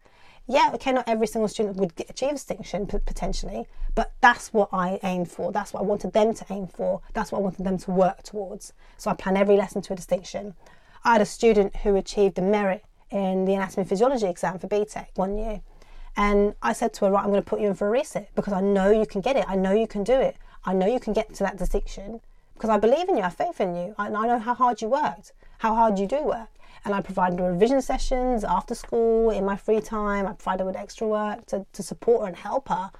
Yeah, 0.48 0.70
okay, 0.74 0.90
not 0.92 1.08
every 1.08 1.26
single 1.26 1.48
student 1.48 1.76
would 1.76 1.92
achieve 2.08 2.30
distinction 2.30 2.86
potentially, 2.86 3.66
but 3.94 4.12
that's 4.20 4.52
what 4.52 4.70
I 4.72 4.98
aimed 5.04 5.30
for. 5.30 5.52
That's 5.52 5.72
what 5.72 5.80
I 5.80 5.84
wanted 5.84 6.12
them 6.12 6.34
to 6.34 6.46
aim 6.50 6.66
for. 6.66 7.00
That's 7.14 7.30
what 7.30 7.38
I 7.38 7.42
wanted 7.42 7.64
them 7.64 7.78
to 7.78 7.90
work 7.90 8.22
towards. 8.22 8.72
So 8.96 9.10
I 9.10 9.14
plan 9.14 9.36
every 9.36 9.56
lesson 9.56 9.82
to 9.82 9.92
a 9.92 9.96
distinction. 9.96 10.54
I 11.04 11.12
had 11.12 11.20
a 11.20 11.26
student 11.26 11.76
who 11.76 11.94
achieved 11.94 12.38
a 12.38 12.42
merit 12.42 12.84
in 13.10 13.44
the 13.44 13.54
anatomy 13.54 13.82
and 13.82 13.88
physiology 13.88 14.26
exam 14.26 14.58
for 14.58 14.66
BTEC 14.66 15.08
one 15.14 15.36
year. 15.36 15.60
And 16.16 16.54
I 16.62 16.72
said 16.72 16.92
to 16.94 17.06
her, 17.06 17.10
right, 17.10 17.24
I'm 17.24 17.30
going 17.30 17.42
to 17.42 17.48
put 17.48 17.60
you 17.60 17.68
in 17.68 17.74
for 17.74 17.94
a 17.94 17.98
resit 17.98 18.26
because 18.34 18.52
I 18.52 18.60
know 18.60 18.90
you 18.90 19.06
can 19.06 19.20
get 19.20 19.36
it. 19.36 19.44
I 19.48 19.56
know 19.56 19.72
you 19.72 19.86
can 19.86 20.04
do 20.04 20.20
it. 20.20 20.36
I 20.64 20.74
know 20.74 20.86
you 20.86 21.00
can 21.00 21.12
get 21.12 21.34
to 21.34 21.42
that 21.44 21.56
distinction. 21.56 22.20
because 22.54 22.70
I 22.70 22.78
believe 22.78 23.08
in 23.08 23.16
you, 23.16 23.22
I 23.22 23.24
have 23.24 23.36
faith 23.36 23.60
in 23.60 23.74
you. 23.74 23.94
I, 23.98 24.06
I 24.06 24.26
know 24.26 24.38
how 24.38 24.54
hard 24.54 24.82
you 24.82 24.88
worked, 24.88 25.32
how 25.58 25.74
hard 25.74 25.98
you 25.98 26.06
do 26.06 26.22
work. 26.24 26.48
And 26.84 26.94
I 26.94 27.00
provided 27.00 27.38
her 27.38 27.52
revision 27.52 27.80
sessions 27.80 28.44
after 28.44 28.74
school, 28.74 29.30
in 29.30 29.44
my 29.44 29.56
free 29.56 29.80
time. 29.80 30.26
I 30.26 30.32
provided 30.32 30.62
her 30.62 30.66
with 30.66 30.76
extra 30.76 31.06
work 31.06 31.46
to, 31.46 31.64
to 31.72 31.82
support 31.82 32.22
her 32.22 32.28
and 32.28 32.36
help 32.36 32.68
her 32.68 32.90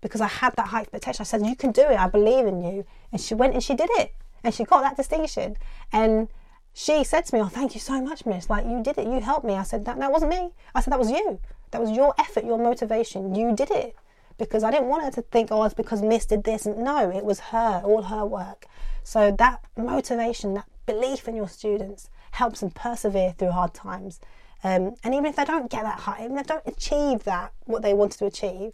because 0.00 0.20
I 0.20 0.28
had 0.28 0.56
that 0.56 0.68
high 0.68 0.82
expectation. 0.82 1.22
I 1.22 1.24
said, 1.24 1.44
You 1.44 1.56
can 1.56 1.72
do 1.72 1.82
it, 1.82 1.98
I 1.98 2.08
believe 2.08 2.46
in 2.46 2.62
you. 2.62 2.84
And 3.12 3.20
she 3.20 3.34
went 3.34 3.54
and 3.54 3.62
she 3.62 3.74
did 3.74 3.90
it. 3.94 4.14
And 4.42 4.54
she 4.54 4.64
got 4.64 4.82
that 4.82 4.96
distinction. 4.96 5.56
And 5.92 6.28
she 6.72 7.04
said 7.04 7.26
to 7.26 7.34
me, 7.34 7.42
Oh, 7.42 7.48
thank 7.48 7.74
you 7.74 7.80
so 7.80 8.00
much, 8.00 8.24
miss. 8.24 8.48
Like, 8.48 8.64
you 8.64 8.82
did 8.82 8.98
it. 8.98 9.06
You 9.06 9.20
helped 9.20 9.44
me. 9.44 9.54
I 9.54 9.62
said, 9.64 9.84
That, 9.84 9.98
that 9.98 10.12
wasn't 10.12 10.30
me. 10.30 10.50
I 10.74 10.80
said, 10.80 10.92
That 10.92 10.98
was 10.98 11.10
you. 11.10 11.40
That 11.70 11.80
was 11.80 11.90
your 11.90 12.14
effort, 12.18 12.44
your 12.44 12.58
motivation. 12.58 13.34
You 13.34 13.54
did 13.54 13.70
it. 13.70 13.96
Because 14.38 14.64
I 14.64 14.70
didn't 14.70 14.88
want 14.88 15.04
her 15.04 15.10
to 15.10 15.22
think, 15.22 15.48
Oh, 15.50 15.64
it's 15.64 15.74
because 15.74 16.02
miss 16.02 16.26
did 16.26 16.44
this. 16.44 16.66
No, 16.66 17.10
it 17.10 17.24
was 17.24 17.40
her, 17.40 17.82
all 17.84 18.02
her 18.02 18.24
work. 18.24 18.66
So 19.02 19.30
that 19.32 19.62
motivation, 19.76 20.54
that 20.54 20.66
belief 20.86 21.28
in 21.28 21.36
your 21.36 21.48
students 21.48 22.10
helps 22.32 22.60
them 22.60 22.70
persevere 22.70 23.34
through 23.36 23.50
hard 23.50 23.74
times. 23.74 24.20
Um, 24.62 24.94
and 25.02 25.14
even 25.14 25.26
if 25.26 25.36
they 25.36 25.44
don't 25.44 25.70
get 25.70 25.82
that 25.84 26.00
high, 26.00 26.24
even 26.24 26.38
if 26.38 26.46
they 26.46 26.54
don't 26.54 26.66
achieve 26.66 27.24
that, 27.24 27.52
what 27.64 27.82
they 27.82 27.94
wanted 27.94 28.18
to 28.18 28.26
achieve, 28.26 28.72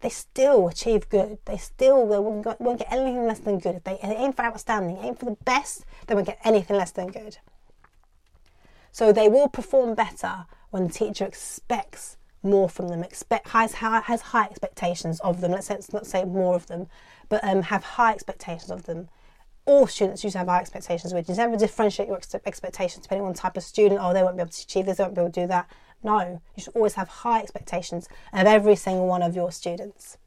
they 0.00 0.08
still 0.08 0.68
achieve 0.68 1.08
good. 1.08 1.38
They 1.46 1.56
still 1.56 2.06
they 2.06 2.18
won't, 2.18 2.60
won't 2.60 2.78
get 2.78 2.92
anything 2.92 3.26
less 3.26 3.40
than 3.40 3.58
good. 3.58 3.76
If 3.76 3.84
they 3.84 3.98
aim 4.02 4.32
for 4.32 4.44
outstanding, 4.44 4.98
aim 4.98 5.14
for 5.14 5.24
the 5.24 5.36
best, 5.44 5.84
they 6.06 6.14
won't 6.14 6.26
get 6.26 6.40
anything 6.44 6.76
less 6.76 6.90
than 6.90 7.08
good. 7.08 7.38
So 8.92 9.12
they 9.12 9.28
will 9.28 9.48
perform 9.48 9.94
better 9.94 10.46
when 10.70 10.86
the 10.86 10.92
teacher 10.92 11.24
expects 11.24 12.16
more 12.46 12.68
from 12.68 12.88
them, 12.88 13.02
expect 13.02 13.48
has 13.48 13.74
has 13.74 14.20
high 14.20 14.44
expectations 14.44 15.20
of 15.20 15.40
them. 15.40 15.52
Let's, 15.52 15.66
say, 15.66 15.74
let's 15.74 15.92
not 15.92 16.06
say 16.06 16.24
more 16.24 16.54
of 16.54 16.66
them, 16.66 16.86
but 17.28 17.42
um, 17.44 17.62
have 17.62 17.84
high 17.84 18.12
expectations 18.12 18.70
of 18.70 18.84
them. 18.84 19.08
All 19.66 19.86
students 19.86 20.22
used 20.22 20.34
to 20.34 20.38
have 20.38 20.48
high 20.48 20.60
expectations, 20.60 21.12
which 21.12 21.28
is 21.28 21.38
never 21.38 21.56
differentiate 21.56 22.08
your 22.08 22.20
expectations 22.44 23.02
depending 23.02 23.26
on 23.26 23.34
type 23.34 23.56
of 23.56 23.64
student. 23.64 24.00
Oh, 24.00 24.12
they 24.14 24.22
won't 24.22 24.36
be 24.36 24.42
able 24.42 24.52
to 24.52 24.62
achieve 24.62 24.86
this, 24.86 24.98
they 24.98 25.04
won't 25.04 25.16
be 25.16 25.20
able 25.20 25.32
to 25.32 25.40
do 25.42 25.46
that. 25.48 25.68
No, 26.04 26.40
you 26.54 26.62
should 26.62 26.76
always 26.76 26.94
have 26.94 27.08
high 27.08 27.40
expectations 27.40 28.08
of 28.32 28.46
every 28.46 28.76
single 28.76 29.06
one 29.06 29.22
of 29.22 29.34
your 29.34 29.50
students. 29.50 30.18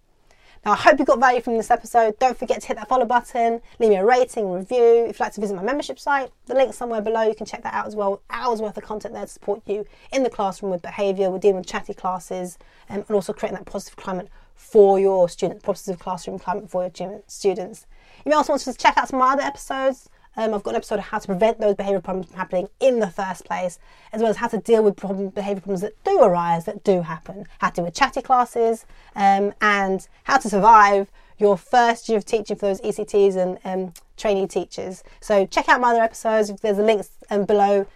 Now, 0.65 0.73
I 0.73 0.75
hope 0.75 0.99
you 0.99 1.05
got 1.05 1.19
value 1.19 1.41
from 1.41 1.55
this 1.55 1.71
episode. 1.71 2.19
Don't 2.19 2.37
forget 2.37 2.61
to 2.61 2.67
hit 2.67 2.77
that 2.77 2.89
follow 2.89 3.05
button, 3.05 3.61
leave 3.79 3.91
me 3.91 3.95
a 3.95 4.05
rating, 4.05 4.51
review. 4.51 5.05
If 5.05 5.19
you'd 5.19 5.21
like 5.21 5.33
to 5.33 5.41
visit 5.41 5.55
my 5.55 5.63
membership 5.63 5.97
site, 5.97 6.31
the 6.47 6.53
link's 6.53 6.77
somewhere 6.77 7.01
below. 7.01 7.21
You 7.21 7.33
can 7.33 7.45
check 7.45 7.63
that 7.63 7.73
out 7.73 7.87
as 7.87 7.95
well. 7.95 8.21
Hours 8.29 8.61
worth 8.61 8.75
of 8.75 8.83
content 8.83 9.13
there 9.13 9.23
to 9.23 9.31
support 9.31 9.61
you 9.65 9.85
in 10.11 10.23
the 10.23 10.29
classroom 10.29 10.71
with 10.71 10.81
behaviour. 10.81 11.31
We're 11.31 11.39
dealing 11.39 11.57
with 11.57 11.67
chatty 11.67 11.93
classes 11.93 12.57
um, 12.89 12.97
and 13.07 13.11
also 13.11 13.31
creating 13.31 13.57
that 13.57 13.65
positive 13.65 13.95
climate 13.95 14.27
for 14.55 14.99
your 14.99 15.29
students, 15.29 15.63
positive 15.63 15.97
classroom 15.99 16.37
climate 16.37 16.69
for 16.69 16.83
your 16.83 17.21
students. 17.27 17.87
You 18.25 18.31
may 18.31 18.35
also 18.35 18.51
want 18.51 18.61
to 18.63 18.73
check 18.73 18.97
out 18.97 19.07
some 19.07 19.21
of 19.21 19.25
my 19.25 19.33
other 19.33 19.43
episodes. 19.43 20.09
Um, 20.37 20.53
I've 20.53 20.63
got 20.63 20.71
an 20.71 20.77
episode 20.77 20.99
of 20.99 21.05
how 21.05 21.19
to 21.19 21.27
prevent 21.27 21.59
those 21.59 21.75
behaviour 21.75 21.99
problems 22.01 22.27
from 22.27 22.37
happening 22.37 22.69
in 22.79 22.99
the 22.99 23.09
first 23.09 23.45
place, 23.45 23.79
as 24.13 24.21
well 24.21 24.29
as 24.29 24.37
how 24.37 24.47
to 24.47 24.57
deal 24.57 24.83
with 24.83 24.95
problem, 24.95 25.29
behaviour 25.29 25.61
problems 25.61 25.81
that 25.81 26.01
do 26.03 26.21
arise, 26.21 26.65
that 26.65 26.83
do 26.83 27.01
happen, 27.01 27.45
how 27.59 27.69
to 27.69 27.75
deal 27.75 27.85
with 27.85 27.93
chatty 27.93 28.21
classes, 28.21 28.85
um, 29.15 29.53
and 29.61 30.07
how 30.23 30.37
to 30.37 30.49
survive 30.49 31.11
your 31.37 31.57
first 31.57 32.09
year 32.09 32.17
of 32.17 32.25
teaching 32.25 32.55
for 32.55 32.67
those 32.67 32.81
ECTs 32.81 33.35
and 33.35 33.59
um, 33.63 33.93
trainee 34.17 34.47
teachers. 34.47 35.03
So 35.21 35.45
check 35.45 35.69
out 35.69 35.81
my 35.81 35.91
other 35.91 36.03
episodes. 36.03 36.51
There's 36.61 36.77
a 36.77 36.83
links 36.83 37.09
um, 37.29 37.45
below 37.45 37.87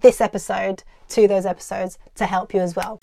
this 0.00 0.20
episode 0.20 0.82
to 1.10 1.28
those 1.28 1.46
episodes 1.46 1.98
to 2.16 2.26
help 2.26 2.52
you 2.52 2.60
as 2.60 2.74
well. 2.74 2.98